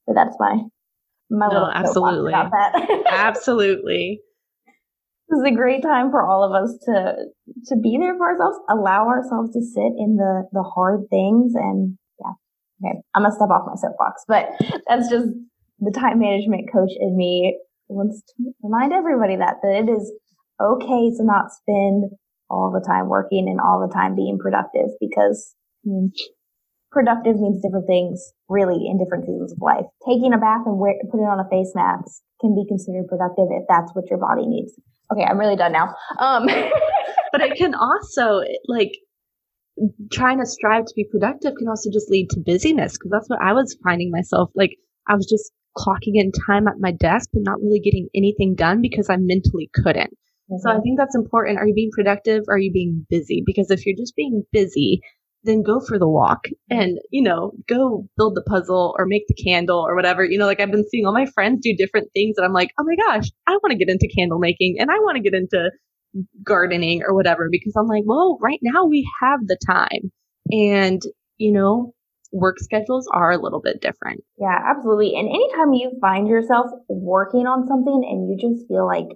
But 0.05 0.15
that's 0.15 0.35
my 0.39 0.63
my 1.29 1.47
no, 1.47 1.53
little 1.53 1.71
absolutely 1.71 2.33
about 2.33 2.51
that. 2.51 3.03
absolutely. 3.09 4.21
This 5.29 5.39
is 5.39 5.45
a 5.45 5.55
great 5.55 5.83
time 5.83 6.09
for 6.09 6.27
all 6.27 6.43
of 6.43 6.51
us 6.51 6.75
to 6.85 7.15
to 7.67 7.75
be 7.77 7.97
there 7.99 8.17
for 8.17 8.31
ourselves, 8.31 8.57
allow 8.69 9.07
ourselves 9.07 9.53
to 9.53 9.61
sit 9.61 9.93
in 9.97 10.17
the 10.17 10.47
the 10.51 10.63
hard 10.63 11.01
things 11.09 11.53
and. 11.55 11.97
Okay. 12.83 12.99
I'm 13.15 13.23
gonna 13.23 13.35
step 13.35 13.49
off 13.49 13.67
my 13.67 13.75
soapbox, 13.75 14.23
but 14.27 14.49
that's 14.87 15.09
just 15.09 15.27
the 15.79 15.91
time 15.91 16.19
management 16.19 16.71
coach 16.71 16.91
in 16.99 17.15
me 17.15 17.59
wants 17.87 18.21
to 18.21 18.53
remind 18.61 18.93
everybody 18.93 19.35
that 19.35 19.55
that 19.63 19.83
it 19.83 19.89
is 19.89 20.11
okay 20.61 21.09
to 21.17 21.23
not 21.23 21.51
spend 21.51 22.05
all 22.49 22.71
the 22.71 22.85
time 22.85 23.09
working 23.09 23.47
and 23.49 23.59
all 23.59 23.85
the 23.85 23.93
time 23.93 24.15
being 24.15 24.37
productive 24.39 24.89
because 24.99 25.55
I 25.85 25.89
mean, 25.89 26.11
productive 26.91 27.39
means 27.39 27.61
different 27.61 27.87
things 27.87 28.33
really 28.47 28.87
in 28.87 28.97
different 28.97 29.25
seasons 29.25 29.53
of 29.53 29.59
life. 29.61 29.85
Taking 30.07 30.33
a 30.33 30.37
bath 30.37 30.65
and 30.65 30.77
wear, 30.77 30.95
putting 31.11 31.25
on 31.25 31.39
a 31.39 31.49
face 31.49 31.71
mask 31.75 32.21
can 32.41 32.55
be 32.55 32.65
considered 32.67 33.07
productive 33.07 33.47
if 33.51 33.65
that's 33.69 33.93
what 33.93 34.09
your 34.09 34.19
body 34.19 34.45
needs. 34.45 34.73
Okay, 35.11 35.23
I'm 35.23 35.39
really 35.39 35.55
done 35.55 35.71
now. 35.71 35.95
Um, 36.19 36.45
but 37.31 37.41
it 37.41 37.57
can 37.57 37.73
also 37.75 38.41
like 38.67 38.93
trying 40.11 40.39
to 40.39 40.45
strive 40.45 40.85
to 40.85 40.93
be 40.95 41.05
productive 41.11 41.53
can 41.57 41.67
also 41.67 41.89
just 41.91 42.09
lead 42.09 42.29
to 42.31 42.39
busyness 42.39 42.93
because 42.93 43.11
that's 43.11 43.29
what 43.29 43.41
I 43.41 43.53
was 43.53 43.77
finding 43.83 44.11
myself 44.11 44.49
like 44.55 44.71
I 45.07 45.15
was 45.15 45.25
just 45.25 45.51
clocking 45.77 46.15
in 46.15 46.31
time 46.47 46.67
at 46.67 46.79
my 46.79 46.91
desk 46.91 47.29
but 47.33 47.43
not 47.43 47.59
really 47.61 47.79
getting 47.79 48.07
anything 48.15 48.55
done 48.55 48.81
because 48.81 49.09
I 49.09 49.17
mentally 49.17 49.69
couldn't. 49.73 50.11
Mm-hmm. 50.51 50.57
So 50.61 50.71
I 50.71 50.79
think 50.81 50.97
that's 50.97 51.15
important. 51.15 51.59
Are 51.59 51.67
you 51.67 51.73
being 51.73 51.91
productive? 51.93 52.43
Or 52.47 52.55
are 52.55 52.59
you 52.59 52.71
being 52.71 53.05
busy? 53.09 53.43
Because 53.45 53.69
if 53.69 53.85
you're 53.85 53.97
just 53.97 54.15
being 54.15 54.43
busy, 54.51 55.01
then 55.43 55.63
go 55.63 55.79
for 55.79 55.97
the 55.97 56.07
walk 56.07 56.45
and, 56.69 56.99
you 57.11 57.23
know, 57.23 57.51
go 57.67 58.07
build 58.17 58.35
the 58.35 58.43
puzzle 58.47 58.93
or 58.97 59.05
make 59.05 59.23
the 59.27 59.41
candle 59.41 59.79
or 59.79 59.95
whatever. 59.95 60.25
You 60.25 60.37
know, 60.37 60.45
like 60.45 60.59
I've 60.59 60.71
been 60.71 60.87
seeing 60.89 61.05
all 61.05 61.13
my 61.13 61.27
friends 61.27 61.61
do 61.63 61.75
different 61.75 62.09
things 62.13 62.35
and 62.37 62.45
I'm 62.45 62.53
like, 62.53 62.71
oh 62.79 62.83
my 62.83 62.95
gosh, 62.95 63.29
I 63.47 63.51
want 63.51 63.71
to 63.71 63.77
get 63.77 63.89
into 63.89 64.11
candle 64.13 64.39
making 64.39 64.77
and 64.79 64.91
I 64.91 64.95
want 64.99 65.15
to 65.15 65.23
get 65.23 65.33
into 65.33 65.71
gardening 66.43 67.01
or 67.05 67.13
whatever 67.15 67.49
because 67.51 67.73
I'm 67.77 67.87
like, 67.87 68.03
well, 68.05 68.37
right 68.41 68.59
now 68.61 68.85
we 68.85 69.09
have 69.21 69.39
the 69.45 69.57
time 69.65 70.11
and, 70.51 71.01
you 71.37 71.51
know, 71.51 71.93
work 72.31 72.57
schedules 72.59 73.07
are 73.13 73.31
a 73.31 73.41
little 73.41 73.61
bit 73.61 73.81
different. 73.81 74.23
Yeah, 74.37 74.57
absolutely. 74.69 75.15
And 75.15 75.27
anytime 75.27 75.73
you 75.73 75.91
find 76.01 76.27
yourself 76.27 76.67
working 76.87 77.47
on 77.47 77.67
something 77.67 78.05
and 78.07 78.29
you 78.29 78.37
just 78.37 78.67
feel 78.67 78.85
like 78.85 79.07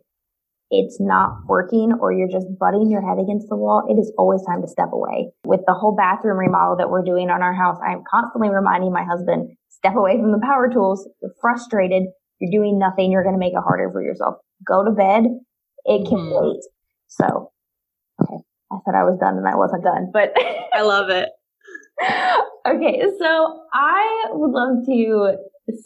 it's 0.72 0.98
not 1.00 1.46
working 1.46 1.94
or 2.02 2.12
you're 2.12 2.32
just 2.32 2.48
butting 2.60 2.90
your 2.90 3.02
head 3.08 3.22
against 3.22 3.48
the 3.50 3.56
wall, 3.56 3.86
it 3.88 4.00
is 4.00 4.12
always 4.18 4.44
time 4.46 4.62
to 4.62 4.68
step 4.68 4.90
away. 4.92 5.30
With 5.46 5.62
the 5.68 5.74
whole 5.74 5.96
bathroom 5.96 6.38
remodel 6.38 6.78
that 6.78 6.90
we're 6.90 7.04
doing 7.04 7.30
on 7.30 7.44
our 7.44 7.54
house, 7.54 7.78
I'm 7.86 8.04
constantly 8.10 8.50
reminding 8.50 8.92
my 8.92 9.04
husband, 9.04 9.56
step 9.70 9.96
away 9.96 10.18
from 10.18 10.32
the 10.32 10.42
power 10.42 10.70
tools. 10.72 11.08
You're 11.22 11.34
frustrated. 11.40 12.04
You're 12.40 12.52
doing 12.52 12.80
nothing. 12.80 13.12
You're 13.12 13.24
going 13.24 13.36
to 13.36 13.40
make 13.40 13.54
it 13.54 13.62
harder 13.64 13.92
for 13.92 14.02
yourself. 14.02 14.36
Go 14.68 14.84
to 14.84 14.92
bed. 14.92 15.26
It 15.86 16.08
can 16.08 16.18
mm-hmm. 16.18 16.34
wait. 16.34 16.62
So, 17.20 17.52
okay. 18.22 18.38
I 18.72 18.78
said 18.86 18.96
I 18.96 19.04
was 19.04 19.20
done 19.20 19.38
and 19.38 19.48
I 19.48 19.56
wasn't 19.56 19.84
done, 19.84 20.10
but 20.12 20.34
I 20.74 20.82
love 20.82 21.10
it. 21.10 21.30
okay. 22.68 23.04
So 23.20 23.62
I 23.74 24.28
would 24.32 24.52
love 24.52 24.86
to 24.86 25.38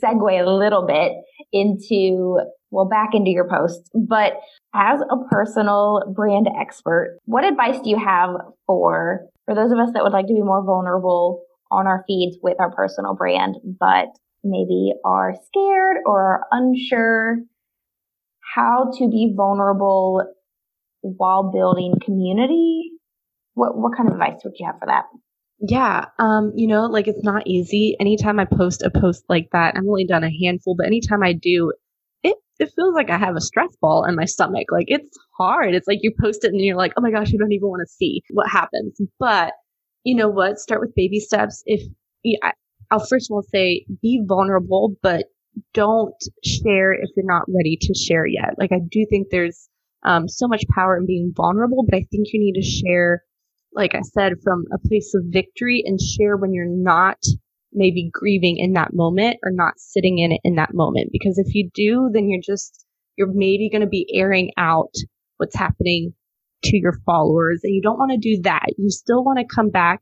segue 0.03 0.41
a 0.41 0.49
little 0.49 0.85
bit 0.85 1.11
into, 1.51 2.39
well, 2.71 2.85
back 2.85 3.09
into 3.13 3.29
your 3.29 3.47
posts, 3.47 3.89
but 3.93 4.33
as 4.73 5.01
a 5.01 5.17
personal 5.29 6.13
brand 6.15 6.47
expert, 6.59 7.19
what 7.25 7.43
advice 7.43 7.79
do 7.81 7.89
you 7.89 7.99
have 7.99 8.31
for, 8.65 9.27
for 9.45 9.55
those 9.55 9.71
of 9.71 9.79
us 9.79 9.89
that 9.93 10.03
would 10.03 10.13
like 10.13 10.27
to 10.27 10.33
be 10.33 10.41
more 10.41 10.63
vulnerable 10.63 11.43
on 11.71 11.87
our 11.87 12.03
feeds 12.07 12.37
with 12.41 12.59
our 12.59 12.71
personal 12.71 13.13
brand, 13.13 13.55
but 13.79 14.07
maybe 14.43 14.93
are 15.03 15.35
scared 15.47 15.97
or 16.05 16.21
are 16.21 16.47
unsure 16.51 17.39
how 18.55 18.91
to 18.97 19.09
be 19.09 19.33
vulnerable 19.35 20.23
while 21.01 21.51
building 21.51 21.93
community? 22.03 22.91
What, 23.53 23.77
what 23.77 23.95
kind 23.95 24.09
of 24.09 24.15
advice 24.15 24.41
would 24.43 24.53
you 24.57 24.65
have 24.65 24.79
for 24.79 24.85
that? 24.87 25.05
Yeah. 25.59 26.05
Um, 26.19 26.53
you 26.55 26.67
know, 26.67 26.85
like 26.85 27.07
it's 27.07 27.23
not 27.23 27.47
easy. 27.47 27.95
Anytime 27.99 28.39
I 28.39 28.45
post 28.45 28.83
a 28.83 28.91
post 28.91 29.23
like 29.27 29.49
that, 29.53 29.75
I've 29.75 29.87
only 29.87 30.05
done 30.05 30.23
a 30.23 30.31
handful, 30.43 30.75
but 30.77 30.85
anytime 30.85 31.23
I 31.23 31.33
do, 31.33 31.73
it 32.23 32.35
it 32.59 32.71
feels 32.75 32.93
like 32.93 33.09
I 33.09 33.17
have 33.17 33.35
a 33.35 33.41
stress 33.41 33.75
ball 33.81 34.05
in 34.05 34.15
my 34.15 34.25
stomach. 34.25 34.67
Like 34.71 34.85
it's 34.87 35.17
hard. 35.37 35.73
It's 35.73 35.87
like 35.87 35.99
you 36.01 36.13
post 36.21 36.43
it 36.43 36.51
and 36.51 36.61
you're 36.61 36.77
like, 36.77 36.93
oh 36.95 37.01
my 37.01 37.09
gosh, 37.09 37.29
I 37.29 37.37
don't 37.37 37.51
even 37.51 37.69
want 37.69 37.81
to 37.87 37.91
see 37.91 38.21
what 38.29 38.47
happens. 38.47 38.99
But 39.19 39.53
you 40.03 40.15
know 40.15 40.29
what? 40.29 40.59
Start 40.59 40.81
with 40.81 40.93
baby 40.95 41.19
steps. 41.19 41.63
If 41.65 41.81
yeah, 42.23 42.51
I'll 42.91 43.05
first 43.05 43.31
of 43.31 43.35
all 43.35 43.43
say 43.51 43.85
be 44.01 44.23
vulnerable, 44.27 44.95
but 45.01 45.25
don't 45.73 46.13
share 46.43 46.93
if 46.93 47.09
you're 47.15 47.25
not 47.25 47.45
ready 47.47 47.77
to 47.81 47.93
share 47.95 48.27
yet. 48.27 48.55
Like 48.59 48.71
I 48.71 48.79
do 48.89 49.07
think 49.09 49.27
there's 49.31 49.69
um, 50.07 50.27
so 50.27 50.47
much 50.47 50.63
power 50.73 50.97
in 50.97 51.05
being 51.05 51.33
vulnerable, 51.35 51.85
but 51.87 51.97
I 51.97 52.07
think 52.11 52.27
you 52.33 52.39
need 52.39 52.59
to 52.59 52.67
share 52.67 53.21
like 53.77 53.93
I 53.95 54.01
said, 54.01 54.33
from 54.43 54.65
a 54.73 54.87
place 54.87 55.13
of 55.15 55.25
victory 55.27 55.83
and 55.85 56.01
share 56.01 56.35
when 56.35 56.53
you're 56.53 56.65
not 56.65 57.19
maybe 57.73 58.09
grieving 58.11 58.57
in 58.57 58.73
that 58.73 58.93
moment 58.93 59.37
or 59.43 59.51
not 59.51 59.73
sitting 59.77 60.17
in 60.19 60.31
it 60.31 60.41
in 60.43 60.55
that 60.55 60.73
moment. 60.73 61.09
Because 61.11 61.37
if 61.37 61.53
you 61.53 61.69
do, 61.73 62.09
then 62.11 62.29
you're 62.29 62.41
just, 62.43 62.85
you're 63.17 63.31
maybe 63.31 63.69
going 63.69 63.81
to 63.81 63.87
be 63.87 64.09
airing 64.13 64.51
out 64.57 64.93
what's 65.37 65.55
happening 65.55 66.13
to 66.63 66.77
your 66.77 66.97
followers. 67.05 67.61
And 67.63 67.75
you 67.75 67.81
don't 67.81 67.99
want 67.99 68.11
to 68.11 68.17
do 68.17 68.41
that. 68.43 68.65
You 68.77 68.89
still 68.89 69.23
want 69.23 69.39
to 69.39 69.55
come 69.55 69.69
back 69.69 69.99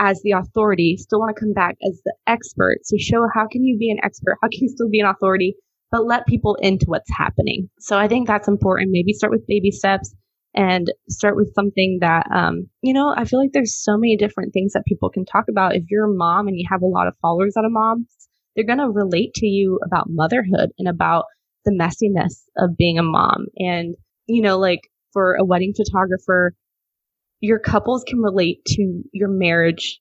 as 0.00 0.20
the 0.22 0.32
authority, 0.32 0.96
still 0.96 1.20
want 1.20 1.36
to 1.36 1.40
come 1.40 1.52
back 1.52 1.76
as 1.86 2.00
the 2.04 2.14
expert. 2.26 2.78
So 2.84 2.96
show 2.98 3.26
how 3.32 3.46
can 3.50 3.64
you 3.64 3.78
be 3.78 3.90
an 3.90 3.98
expert? 4.02 4.38
How 4.42 4.48
can 4.48 4.60
you 4.62 4.68
still 4.68 4.90
be 4.90 5.00
an 5.00 5.06
authority, 5.06 5.54
but 5.90 6.06
let 6.06 6.26
people 6.26 6.56
into 6.60 6.86
what's 6.86 7.10
happening? 7.10 7.70
So 7.78 7.98
I 7.98 8.08
think 8.08 8.26
that's 8.26 8.48
important. 8.48 8.90
Maybe 8.90 9.12
start 9.12 9.32
with 9.32 9.46
baby 9.46 9.70
steps 9.70 10.14
and 10.54 10.92
start 11.08 11.36
with 11.36 11.52
something 11.54 11.98
that 12.00 12.26
um, 12.34 12.68
you 12.82 12.92
know 12.92 13.14
i 13.16 13.24
feel 13.24 13.40
like 13.40 13.52
there's 13.52 13.74
so 13.74 13.96
many 13.96 14.16
different 14.16 14.52
things 14.52 14.72
that 14.72 14.84
people 14.86 15.10
can 15.10 15.24
talk 15.24 15.44
about 15.48 15.74
if 15.74 15.84
you're 15.90 16.10
a 16.10 16.14
mom 16.14 16.48
and 16.48 16.56
you 16.56 16.66
have 16.68 16.82
a 16.82 16.86
lot 16.86 17.06
of 17.06 17.14
followers 17.20 17.54
that 17.54 17.64
are 17.64 17.70
moms 17.70 18.06
they're 18.54 18.66
going 18.66 18.78
to 18.78 18.90
relate 18.90 19.32
to 19.34 19.46
you 19.46 19.78
about 19.84 20.06
motherhood 20.08 20.70
and 20.78 20.88
about 20.88 21.24
the 21.64 21.70
messiness 21.70 22.42
of 22.56 22.76
being 22.76 22.98
a 22.98 23.02
mom 23.02 23.46
and 23.56 23.94
you 24.26 24.42
know 24.42 24.58
like 24.58 24.80
for 25.12 25.34
a 25.34 25.44
wedding 25.44 25.72
photographer 25.76 26.54
your 27.40 27.58
couples 27.58 28.04
can 28.08 28.20
relate 28.20 28.64
to 28.66 29.02
your 29.12 29.28
marriage 29.28 30.00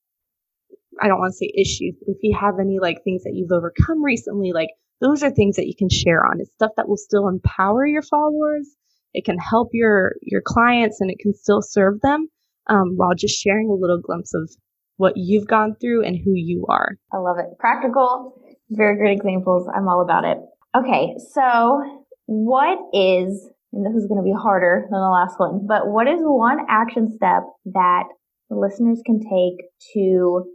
i 1.02 1.08
don't 1.08 1.20
want 1.20 1.32
to 1.32 1.38
say 1.38 1.52
issues 1.56 1.96
but 2.00 2.14
if 2.14 2.18
you 2.22 2.36
have 2.40 2.56
any 2.60 2.80
like 2.82 3.04
things 3.04 3.24
that 3.24 3.34
you've 3.34 3.52
overcome 3.52 4.02
recently 4.02 4.54
like 4.54 4.70
those 5.02 5.24
are 5.24 5.30
things 5.30 5.56
that 5.56 5.68
you 5.68 5.76
can 5.78 5.90
share 5.90 6.26
on 6.26 6.40
it's 6.40 6.52
stuff 6.54 6.72
that 6.78 6.88
will 6.88 6.98
still 6.98 7.28
empower 7.28 7.86
your 7.86 8.02
followers 8.02 8.76
it 9.14 9.26
can 9.26 9.38
help 9.38 9.70
your 9.74 10.14
your 10.22 10.42
clients 10.46 11.02
and 11.02 11.10
it 11.10 11.20
can 11.20 11.34
still 11.34 11.62
serve 11.62 12.00
them 12.02 12.28
um, 12.68 12.96
while 12.96 13.16
just 13.16 13.42
sharing 13.42 13.70
a 13.70 13.74
little 13.74 14.00
glimpse 14.00 14.34
of 14.34 14.50
what 14.98 15.14
you've 15.16 15.48
gone 15.48 15.76
through 15.80 16.04
and 16.04 16.18
who 16.18 16.32
you 16.34 16.66
are. 16.70 16.98
I 17.14 17.18
love 17.18 17.38
it. 17.40 17.58
Practical, 17.60 18.42
very 18.70 18.98
great 18.98 19.18
examples. 19.18 19.68
I'm 19.74 19.88
all 19.88 20.02
about 20.02 20.26
it. 20.26 20.38
Okay, 20.76 21.16
so 21.34 22.06
what 22.26 22.78
is, 22.94 23.50
and 23.74 23.86
this 23.86 23.94
is 23.94 24.08
going 24.08 24.20
to 24.20 24.24
be 24.24 24.34
harder 24.34 24.88
than 24.90 25.00
the 25.00 25.10
last 25.10 25.40
one, 25.40 25.66
but 25.68 25.88
what 25.88 26.08
is 26.08 26.20
one 26.20 26.60
action 26.70 27.16
step 27.16 27.44
that 27.66 28.04
listeners 28.50 29.02
can 29.06 29.20
take 29.20 29.66
to 29.94 30.46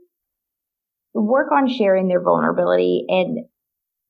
work 1.15 1.53
on 1.53 1.69
sharing 1.69 2.09
their 2.09 2.23
vulnerability 2.23 3.05
and 3.09 3.47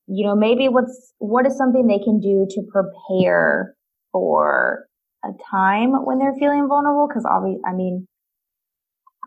you 0.07 0.25
know 0.25 0.35
maybe 0.35 0.67
what's 0.67 1.13
what 1.19 1.45
is 1.45 1.57
something 1.57 1.87
they 1.87 2.03
can 2.03 2.19
do 2.19 2.45
to 2.49 2.61
prepare 2.71 3.75
for 4.11 4.85
a 5.23 5.29
time 5.49 5.91
when 6.05 6.19
they're 6.19 6.35
feeling 6.37 6.67
vulnerable? 6.67 7.07
Because 7.07 7.25
obviously 7.29 7.61
i 7.65 7.73
mean 7.73 8.07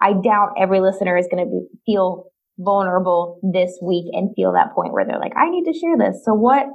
i 0.02 0.12
doubt 0.12 0.50
every 0.58 0.80
listener 0.80 1.16
is 1.16 1.26
going 1.30 1.44
to 1.44 1.66
feel 1.86 2.26
vulnerable 2.58 3.38
this 3.42 3.78
week 3.82 4.06
and 4.12 4.34
feel 4.34 4.52
that 4.52 4.74
point 4.74 4.92
where 4.92 5.04
they're 5.04 5.18
like 5.18 5.36
i 5.36 5.48
need 5.48 5.64
to 5.64 5.78
share 5.78 5.96
this. 5.98 6.22
So 6.24 6.34
what 6.34 6.66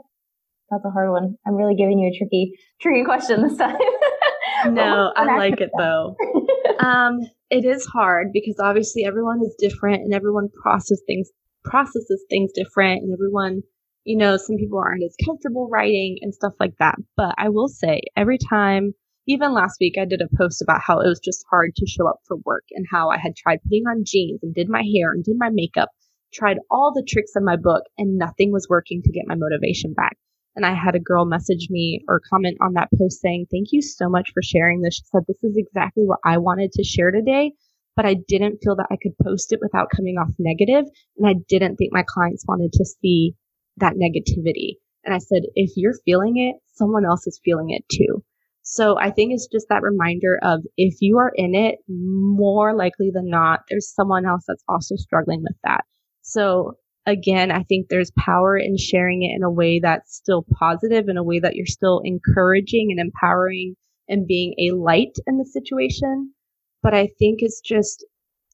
that's 0.69 0.85
a 0.85 0.89
hard 0.89 1.11
one. 1.11 1.35
I'm 1.45 1.55
really 1.55 1.75
giving 1.75 1.99
you 1.99 2.09
a 2.13 2.17
tricky 2.17 2.53
tricky 2.81 3.03
question 3.03 3.43
this 3.43 3.57
time. 3.57 3.75
No 4.69 5.11
i 5.15 5.25
like 5.37 5.59
it 5.59 5.71
though. 5.77 6.15
Um 6.79 7.19
it 7.49 7.65
is 7.65 7.85
hard 7.85 8.27
because 8.31 8.55
obviously 8.59 9.05
everyone 9.05 9.41
is 9.41 9.55
different 9.59 10.01
and 10.03 10.13
everyone 10.13 10.49
processes 10.61 11.01
things 11.07 11.29
processes 11.63 12.23
things 12.29 12.51
different 12.53 13.03
and 13.03 13.13
everyone 13.13 13.61
you 14.03 14.17
know, 14.17 14.37
some 14.37 14.57
people 14.57 14.79
aren't 14.79 15.03
as 15.03 15.15
comfortable 15.25 15.69
writing 15.69 16.17
and 16.21 16.33
stuff 16.33 16.53
like 16.59 16.73
that. 16.79 16.95
But 17.15 17.35
I 17.37 17.49
will 17.49 17.67
say, 17.67 18.01
every 18.15 18.37
time, 18.37 18.93
even 19.27 19.53
last 19.53 19.77
week, 19.79 19.95
I 19.99 20.05
did 20.05 20.21
a 20.21 20.37
post 20.37 20.61
about 20.61 20.81
how 20.81 20.99
it 20.99 21.07
was 21.07 21.19
just 21.19 21.45
hard 21.49 21.75
to 21.75 21.85
show 21.85 22.07
up 22.07 22.19
for 22.27 22.37
work 22.45 22.63
and 22.71 22.85
how 22.91 23.09
I 23.09 23.17
had 23.17 23.35
tried 23.35 23.61
putting 23.63 23.83
on 23.87 24.03
jeans 24.05 24.39
and 24.41 24.53
did 24.53 24.69
my 24.69 24.81
hair 24.81 25.11
and 25.11 25.23
did 25.23 25.35
my 25.37 25.49
makeup, 25.51 25.89
tried 26.33 26.57
all 26.71 26.91
the 26.93 27.05
tricks 27.07 27.33
in 27.35 27.45
my 27.45 27.57
book, 27.57 27.83
and 27.97 28.17
nothing 28.17 28.51
was 28.51 28.67
working 28.69 29.01
to 29.03 29.11
get 29.11 29.27
my 29.27 29.35
motivation 29.35 29.93
back. 29.93 30.17
And 30.55 30.65
I 30.65 30.73
had 30.73 30.95
a 30.95 30.99
girl 30.99 31.25
message 31.25 31.67
me 31.69 32.01
or 32.09 32.21
comment 32.29 32.57
on 32.61 32.73
that 32.73 32.89
post 32.97 33.21
saying, 33.21 33.45
Thank 33.51 33.67
you 33.71 33.81
so 33.81 34.09
much 34.09 34.31
for 34.33 34.41
sharing 34.41 34.81
this. 34.81 34.95
She 34.95 35.03
said, 35.05 35.23
This 35.27 35.43
is 35.43 35.55
exactly 35.55 36.03
what 36.03 36.19
I 36.25 36.39
wanted 36.39 36.71
to 36.73 36.83
share 36.83 37.11
today, 37.11 37.53
but 37.95 38.05
I 38.05 38.15
didn't 38.27 38.57
feel 38.63 38.75
that 38.77 38.87
I 38.91 38.97
could 39.01 39.13
post 39.23 39.53
it 39.53 39.59
without 39.61 39.91
coming 39.95 40.17
off 40.17 40.29
negative, 40.39 40.85
And 41.17 41.27
I 41.27 41.35
didn't 41.47 41.77
think 41.77 41.93
my 41.93 42.03
clients 42.05 42.43
wanted 42.47 42.73
to 42.73 42.85
see 42.85 43.35
that 43.77 43.93
negativity. 43.93 44.77
And 45.03 45.13
I 45.13 45.17
said, 45.17 45.43
if 45.55 45.71
you're 45.75 45.97
feeling 46.05 46.37
it, 46.37 46.61
someone 46.75 47.05
else 47.05 47.25
is 47.27 47.39
feeling 47.43 47.69
it 47.69 47.83
too. 47.91 48.23
So 48.63 48.97
I 48.99 49.09
think 49.09 49.33
it's 49.33 49.47
just 49.51 49.67
that 49.69 49.81
reminder 49.81 50.37
of 50.43 50.61
if 50.77 50.97
you 51.01 51.17
are 51.17 51.31
in 51.35 51.55
it, 51.55 51.79
more 51.87 52.75
likely 52.75 53.09
than 53.11 53.27
not, 53.27 53.61
there's 53.69 53.93
someone 53.93 54.25
else 54.25 54.43
that's 54.47 54.63
also 54.69 54.95
struggling 54.95 55.41
with 55.41 55.55
that. 55.63 55.81
So 56.21 56.73
again, 57.05 57.51
I 57.51 57.63
think 57.63 57.87
there's 57.89 58.11
power 58.17 58.57
in 58.57 58.77
sharing 58.77 59.23
it 59.23 59.35
in 59.35 59.43
a 59.43 59.51
way 59.51 59.79
that's 59.79 60.15
still 60.15 60.45
positive, 60.59 61.09
in 61.09 61.17
a 61.17 61.23
way 61.23 61.39
that 61.39 61.55
you're 61.55 61.65
still 61.65 62.01
encouraging 62.03 62.89
and 62.91 62.99
empowering 62.99 63.75
and 64.07 64.27
being 64.27 64.53
a 64.59 64.75
light 64.75 65.17
in 65.25 65.37
the 65.37 65.45
situation. 65.45 66.33
But 66.83 66.93
I 66.93 67.07
think 67.19 67.39
it's 67.41 67.61
just 67.61 68.05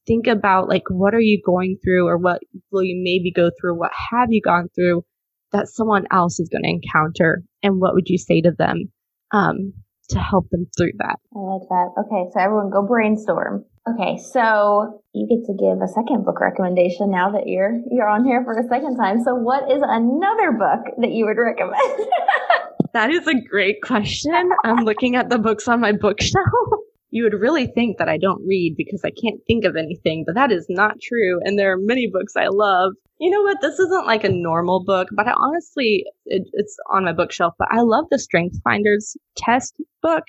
think 0.08 0.26
about 0.26 0.68
like, 0.68 0.84
what 0.90 1.14
are 1.14 1.20
you 1.20 1.40
going 1.46 1.78
through 1.84 2.08
or 2.08 2.18
what 2.18 2.40
will 2.72 2.82
you 2.82 3.00
maybe 3.00 3.30
go 3.30 3.50
through? 3.60 3.78
What 3.78 3.92
have 4.10 4.28
you 4.30 4.40
gone 4.42 4.68
through? 4.74 5.04
that 5.52 5.68
someone 5.68 6.04
else 6.10 6.38
is 6.40 6.48
going 6.48 6.62
to 6.62 6.68
encounter? 6.68 7.42
And 7.62 7.80
what 7.80 7.94
would 7.94 8.08
you 8.08 8.18
say 8.18 8.40
to 8.42 8.52
them 8.56 8.92
um, 9.32 9.72
to 10.10 10.18
help 10.18 10.48
them 10.50 10.66
through 10.76 10.92
that? 10.98 11.16
I 11.34 11.38
like 11.38 11.68
that. 11.68 11.88
Okay 12.00 12.30
so 12.32 12.40
everyone 12.40 12.70
go 12.70 12.86
brainstorm. 12.86 13.64
Okay 13.88 14.18
so 14.18 15.02
you 15.12 15.26
get 15.28 15.46
to 15.46 15.54
give 15.54 15.80
a 15.82 15.88
second 15.88 16.24
book 16.24 16.40
recommendation 16.40 17.10
now 17.10 17.30
that 17.32 17.46
you're 17.46 17.80
you're 17.90 18.08
on 18.08 18.24
here 18.24 18.42
for 18.44 18.58
a 18.58 18.68
second 18.68 18.96
time. 18.96 19.22
So 19.24 19.34
what 19.34 19.70
is 19.70 19.82
another 19.82 20.52
book 20.52 20.94
that 20.98 21.12
you 21.12 21.26
would 21.26 21.38
recommend? 21.40 22.08
That 22.94 23.10
is 23.10 23.26
a 23.26 23.34
great 23.34 23.82
question. 23.82 24.32
I'm 24.64 24.86
looking 24.86 25.14
at 25.14 25.28
the 25.28 25.38
books 25.38 25.68
on 25.68 25.78
my 25.78 25.92
bookshelf 25.92 26.46
you 27.10 27.24
would 27.24 27.34
really 27.34 27.66
think 27.66 27.98
that 27.98 28.08
I 28.08 28.18
don't 28.18 28.46
read 28.46 28.74
because 28.76 29.02
I 29.04 29.10
can't 29.10 29.40
think 29.46 29.64
of 29.64 29.76
anything, 29.76 30.24
but 30.26 30.34
that 30.34 30.52
is 30.52 30.66
not 30.68 31.00
true. 31.00 31.40
And 31.42 31.58
there 31.58 31.72
are 31.72 31.78
many 31.78 32.08
books 32.12 32.34
I 32.36 32.48
love 32.48 32.92
you 33.20 33.30
know 33.30 33.42
what? 33.42 33.60
This 33.60 33.78
isn't 33.78 34.06
like 34.06 34.24
a 34.24 34.28
normal 34.28 34.84
book, 34.84 35.08
but 35.12 35.26
I 35.26 35.32
honestly, 35.32 36.04
it, 36.26 36.48
it's 36.52 36.76
on 36.92 37.04
my 37.04 37.12
bookshelf. 37.12 37.54
But 37.58 37.68
I 37.70 37.80
love 37.80 38.04
the 38.10 38.18
Strength 38.18 38.60
Finders 38.62 39.16
test 39.36 39.74
book. 40.02 40.22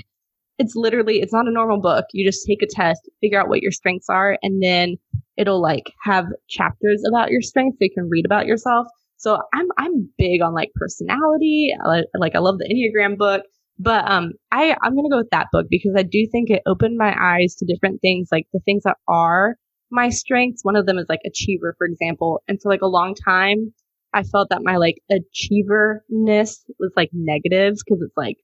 It's 0.57 0.75
literally, 0.75 1.21
it's 1.21 1.33
not 1.33 1.47
a 1.47 1.51
normal 1.51 1.79
book. 1.79 2.05
You 2.13 2.27
just 2.27 2.45
take 2.45 2.61
a 2.63 2.67
test, 2.67 3.01
figure 3.21 3.39
out 3.39 3.47
what 3.47 3.61
your 3.61 3.71
strengths 3.71 4.09
are, 4.09 4.37
and 4.41 4.61
then 4.61 4.95
it'll 5.37 5.61
like 5.61 5.93
have 6.03 6.25
chapters 6.49 7.03
about 7.07 7.29
your 7.29 7.41
strengths 7.41 7.77
so 7.77 7.85
you 7.85 7.91
can 7.93 8.09
read 8.09 8.25
about 8.25 8.47
yourself. 8.47 8.87
So 9.17 9.37
I'm 9.53 9.67
I'm 9.77 10.09
big 10.17 10.41
on 10.41 10.53
like 10.53 10.71
personality. 10.75 11.71
I, 11.85 12.03
like 12.17 12.35
I 12.35 12.39
love 12.39 12.57
the 12.57 12.65
Enneagram 12.65 13.17
book, 13.17 13.43
But 13.79 14.09
um, 14.09 14.33
I 14.51 14.75
I'm 14.83 14.95
gonna 14.95 15.09
go 15.09 15.17
with 15.17 15.29
that 15.31 15.47
book 15.51 15.67
because 15.69 15.93
I 15.97 16.03
do 16.03 16.27
think 16.31 16.49
it 16.49 16.61
opened 16.65 16.97
my 16.97 17.15
eyes 17.17 17.55
to 17.55 17.65
different 17.65 18.01
things, 18.01 18.27
like 18.31 18.47
the 18.53 18.59
things 18.65 18.83
that 18.83 18.97
are 19.07 19.55
my 19.89 20.09
strengths. 20.09 20.63
One 20.63 20.75
of 20.75 20.85
them 20.85 20.97
is 20.97 21.05
like 21.09 21.21
achiever, 21.25 21.75
for 21.77 21.87
example. 21.87 22.41
And 22.47 22.61
for 22.61 22.69
like 22.69 22.81
a 22.81 22.87
long 22.87 23.15
time, 23.15 23.73
I 24.13 24.23
felt 24.23 24.49
that 24.49 24.63
my 24.63 24.77
like 24.77 24.95
achieverness 25.11 26.65
was 26.79 26.91
like 26.95 27.09
negatives 27.13 27.83
because 27.83 28.01
it's 28.01 28.17
like, 28.17 28.37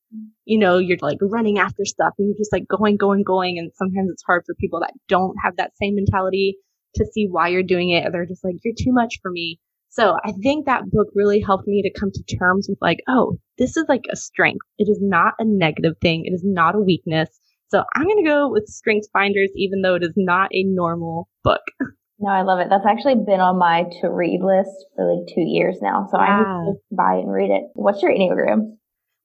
you 0.46 0.60
know, 0.60 0.78
you're 0.78 0.98
like 1.02 1.18
running 1.22 1.58
after 1.58 1.86
stuff 1.86 2.14
and 2.18 2.28
you're 2.28 2.38
just 2.38 2.54
like 2.54 2.68
going, 2.68 2.98
going, 2.98 3.24
going. 3.24 3.58
And 3.58 3.72
sometimes 3.76 4.10
it's 4.12 4.24
hard 4.26 4.44
for 4.46 4.56
people 4.56 4.80
that 4.82 4.94
don't 5.08 5.36
have 5.44 5.58
that 5.58 5.76
same 5.78 5.96
mentality 5.96 6.58
to 6.96 7.06
see 7.14 7.28
why 7.30 7.50
you're 7.50 7.64
doing 7.64 7.90
it. 7.90 8.10
They're 8.12 8.26
just 8.26 8.44
like, 8.44 8.56
you're 8.64 8.76
too 8.78 8.94
much 8.94 9.20
for 9.22 9.32
me. 9.32 9.60
So 9.96 10.18
I 10.26 10.34
think 10.44 10.66
that 10.66 10.92
book 10.92 11.08
really 11.16 11.40
helped 11.40 11.68
me 11.68 11.82
to 11.82 12.00
come 12.00 12.12
to 12.12 12.36
terms 12.38 12.68
with 12.68 12.78
like, 12.82 13.00
oh, 13.08 13.38
this 13.58 13.78
is 13.78 13.86
like 13.88 14.04
a 14.12 14.18
strength. 14.18 14.66
It 14.78 14.90
is 14.90 15.00
not 15.02 15.36
a 15.40 15.46
negative 15.46 15.94
thing. 16.02 16.24
It 16.26 16.34
is 16.34 16.44
not 16.44 16.76
a 16.76 16.82
weakness. 16.82 17.30
So 17.70 17.82
I'm 17.96 18.04
going 18.04 18.18
to 18.18 18.30
go 18.30 18.50
with 18.50 18.68
Strengths 18.68 19.08
Finders, 19.14 19.52
even 19.56 19.82
though 19.82 19.96
it 19.96 20.04
is 20.04 20.12
not 20.18 20.50
a 20.54 20.64
normal 20.64 21.30
book. 21.44 21.62
No, 22.18 22.30
I 22.32 22.44
love 22.44 22.60
it. 22.60 22.68
That's 22.70 22.86
actually 22.88 23.16
been 23.16 23.42
on 23.42 23.60
my 23.60 23.84
to 24.00 24.08
read 24.08 24.40
list 24.42 24.72
for 24.96 25.04
like 25.04 25.28
two 25.36 25.42
years 25.42 25.80
now. 25.82 26.08
So 26.10 26.18
I 26.18 26.38
need 26.38 26.46
to 26.46 26.74
buy 26.90 27.16
it 27.16 27.24
and 27.24 27.34
read 27.34 27.52
it. 27.52 27.64
What's 27.74 28.02
your 28.02 28.14
Enneagram? 28.14 28.78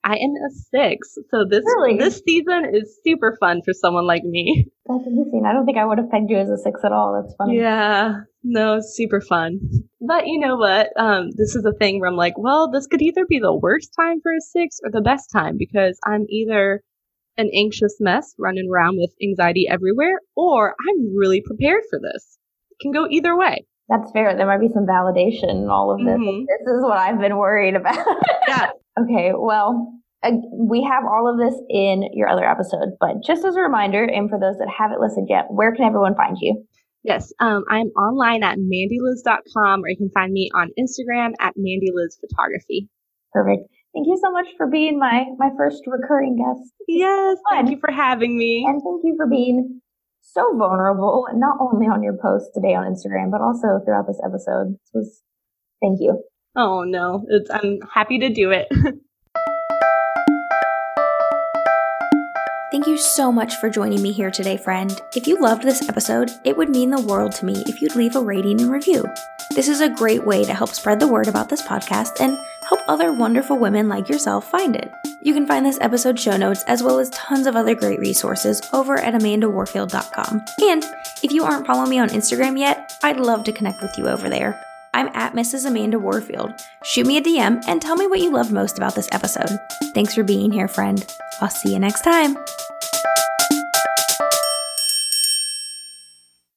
I 0.03 0.15
am 0.15 0.33
a 0.35 0.49
six. 0.75 1.15
So 1.29 1.45
this 1.49 1.63
Really? 1.63 1.97
this 1.97 2.21
season 2.27 2.65
is 2.73 2.99
super 3.01 3.37
fun 3.39 3.61
for 3.63 3.71
someone 3.71 4.05
like 4.05 4.25
me. 4.25 4.67
That's 4.87 5.07
interesting. 5.07 5.45
I 5.47 5.53
don't 5.53 5.65
think 5.65 5.77
I 5.77 5.85
would 5.85 5.99
have 5.99 6.11
pegged 6.11 6.29
you 6.29 6.37
as 6.37 6.49
a 6.49 6.57
six 6.57 6.81
at 6.83 6.91
all. 6.91 7.21
That's 7.21 7.33
funny. 7.37 7.59
Yeah. 7.59 8.27
No, 8.43 8.75
it's 8.77 8.95
super 8.95 9.21
fun. 9.21 9.59
But 9.99 10.25
you 10.27 10.39
know 10.39 10.55
what? 10.55 10.89
Um, 10.99 11.29
this 11.37 11.55
is 11.55 11.63
a 11.65 11.73
thing 11.73 11.99
where 11.99 12.09
I'm 12.09 12.15
like, 12.15 12.37
well, 12.37 12.69
this 12.71 12.87
could 12.87 13.01
either 13.01 13.25
be 13.27 13.39
the 13.39 13.55
worst 13.55 13.91
time 13.99 14.19
for 14.21 14.31
a 14.31 14.41
six 14.41 14.79
or 14.83 14.89
the 14.91 15.01
best 15.01 15.29
time 15.31 15.55
because 15.57 15.99
I'm 16.07 16.25
either 16.29 16.81
an 17.37 17.49
anxious 17.53 17.97
mess 17.99 18.33
running 18.39 18.67
around 18.71 18.97
with 18.97 19.11
anxiety 19.23 19.67
everywhere, 19.69 20.19
or 20.35 20.75
I'm 20.89 21.15
really 21.15 21.41
prepared 21.45 21.81
for 21.89 21.99
this. 21.99 22.37
It 22.71 22.77
can 22.81 22.91
go 22.91 23.07
either 23.09 23.37
way. 23.37 23.65
That's 23.89 24.11
fair. 24.11 24.35
There 24.35 24.47
might 24.47 24.59
be 24.59 24.69
some 24.73 24.85
validation 24.85 25.49
in 25.51 25.69
all 25.69 25.91
of 25.91 25.99
this. 25.99 26.17
Mhm. 26.17 26.45
This 26.47 26.67
is 26.67 26.81
what 26.83 26.97
I've 26.97 27.19
been 27.19 27.37
worried 27.37 27.75
about. 27.75 28.05
Yeah. 28.47 28.71
okay, 28.99 29.31
well, 29.37 29.93
we 30.51 30.83
have 30.83 31.03
all 31.05 31.27
of 31.31 31.37
this 31.39 31.59
in 31.69 32.03
your 32.13 32.27
other 32.27 32.43
episode, 32.45 32.89
but 32.99 33.23
just 33.23 33.45
as 33.45 33.55
a 33.55 33.61
reminder, 33.61 34.03
and 34.03 34.29
for 34.29 34.39
those 34.39 34.57
that 34.57 34.67
haven't 34.69 34.99
listened 34.99 35.27
yet, 35.29 35.45
where 35.49 35.73
can 35.73 35.85
everyone 35.85 36.15
find 36.15 36.37
you? 36.41 36.65
Yes, 37.03 37.33
um, 37.39 37.63
I'm 37.69 37.87
online 37.87 38.43
at 38.43 38.57
mandyliz.com 38.59 39.83
or 39.83 39.89
you 39.89 39.97
can 39.97 40.11
find 40.13 40.31
me 40.31 40.49
on 40.53 40.69
Instagram 40.79 41.31
at 41.39 41.53
mandylizphotography. 41.57 42.87
Perfect. 43.33 43.63
Thank 43.93 44.07
you 44.07 44.19
so 44.23 44.31
much 44.31 44.47
for 44.57 44.67
being 44.67 44.99
my 44.99 45.25
my 45.37 45.49
first 45.57 45.81
recurring 45.85 46.37
guest, 46.37 46.71
Yes, 46.87 47.37
thank 47.49 47.69
you 47.69 47.77
for 47.79 47.91
having 47.91 48.37
me. 48.37 48.65
and 48.67 48.81
thank 48.81 49.01
you 49.03 49.15
for 49.17 49.27
being 49.27 49.81
so 50.21 50.55
vulnerable, 50.57 51.25
not 51.33 51.57
only 51.59 51.87
on 51.87 52.03
your 52.03 52.15
post 52.21 52.51
today 52.53 52.73
on 52.75 52.85
Instagram, 52.85 53.31
but 53.31 53.41
also 53.41 53.83
throughout 53.83 54.07
this 54.07 54.21
episode. 54.23 54.73
This 54.73 54.91
was 54.93 55.21
thank 55.81 55.99
you. 55.99 56.23
Oh 56.55 56.83
no, 56.83 57.25
it's, 57.29 57.49
I'm 57.49 57.79
happy 57.93 58.19
to 58.19 58.29
do 58.29 58.51
it. 58.51 58.67
Thank 62.71 62.87
you 62.87 62.97
so 62.97 63.33
much 63.33 63.55
for 63.55 63.69
joining 63.69 64.01
me 64.01 64.13
here 64.13 64.31
today, 64.31 64.55
friend. 64.55 64.97
If 65.13 65.27
you 65.27 65.37
loved 65.41 65.63
this 65.63 65.89
episode, 65.89 66.31
it 66.45 66.55
would 66.55 66.69
mean 66.69 66.89
the 66.89 67.01
world 67.01 67.33
to 67.33 67.45
me 67.45 67.65
if 67.67 67.81
you'd 67.81 67.97
leave 67.97 68.15
a 68.15 68.21
rating 68.21 68.61
and 68.61 68.71
review. 68.71 69.03
This 69.55 69.67
is 69.67 69.81
a 69.81 69.89
great 69.89 70.25
way 70.25 70.45
to 70.45 70.53
help 70.53 70.69
spread 70.69 71.01
the 71.01 71.07
word 71.07 71.27
about 71.27 71.49
this 71.49 71.61
podcast 71.61 72.21
and 72.21 72.37
help 72.69 72.79
other 72.87 73.11
wonderful 73.11 73.59
women 73.59 73.89
like 73.89 74.07
yourself 74.07 74.49
find 74.49 74.77
it. 74.77 74.89
You 75.21 75.33
can 75.33 75.45
find 75.45 75.65
this 75.65 75.79
episode 75.81 76.17
show 76.17 76.37
notes 76.37 76.63
as 76.63 76.81
well 76.81 76.97
as 76.97 77.09
tons 77.09 77.45
of 77.45 77.57
other 77.57 77.75
great 77.75 77.99
resources 77.99 78.61
over 78.71 78.97
at 78.97 79.15
amandawarfield.com. 79.15 80.45
And 80.61 80.85
if 81.21 81.33
you 81.33 81.43
aren't 81.43 81.67
following 81.67 81.89
me 81.89 81.99
on 81.99 82.07
Instagram 82.07 82.57
yet, 82.57 82.97
I'd 83.03 83.19
love 83.19 83.43
to 83.43 83.51
connect 83.51 83.81
with 83.81 83.97
you 83.97 84.07
over 84.07 84.29
there. 84.29 84.57
I'm 84.93 85.07
at 85.13 85.33
Mrs. 85.33 85.65
Amanda 85.65 85.99
Warfield. 85.99 86.51
Shoot 86.83 87.07
me 87.07 87.17
a 87.17 87.21
DM 87.21 87.63
and 87.67 87.81
tell 87.81 87.95
me 87.95 88.07
what 88.07 88.19
you 88.19 88.31
loved 88.31 88.51
most 88.51 88.77
about 88.77 88.95
this 88.95 89.09
episode. 89.11 89.57
Thanks 89.93 90.13
for 90.13 90.23
being 90.23 90.51
here, 90.51 90.67
friend. 90.67 91.05
I'll 91.39 91.49
see 91.49 91.73
you 91.73 91.79
next 91.79 92.01
time. 92.01 92.37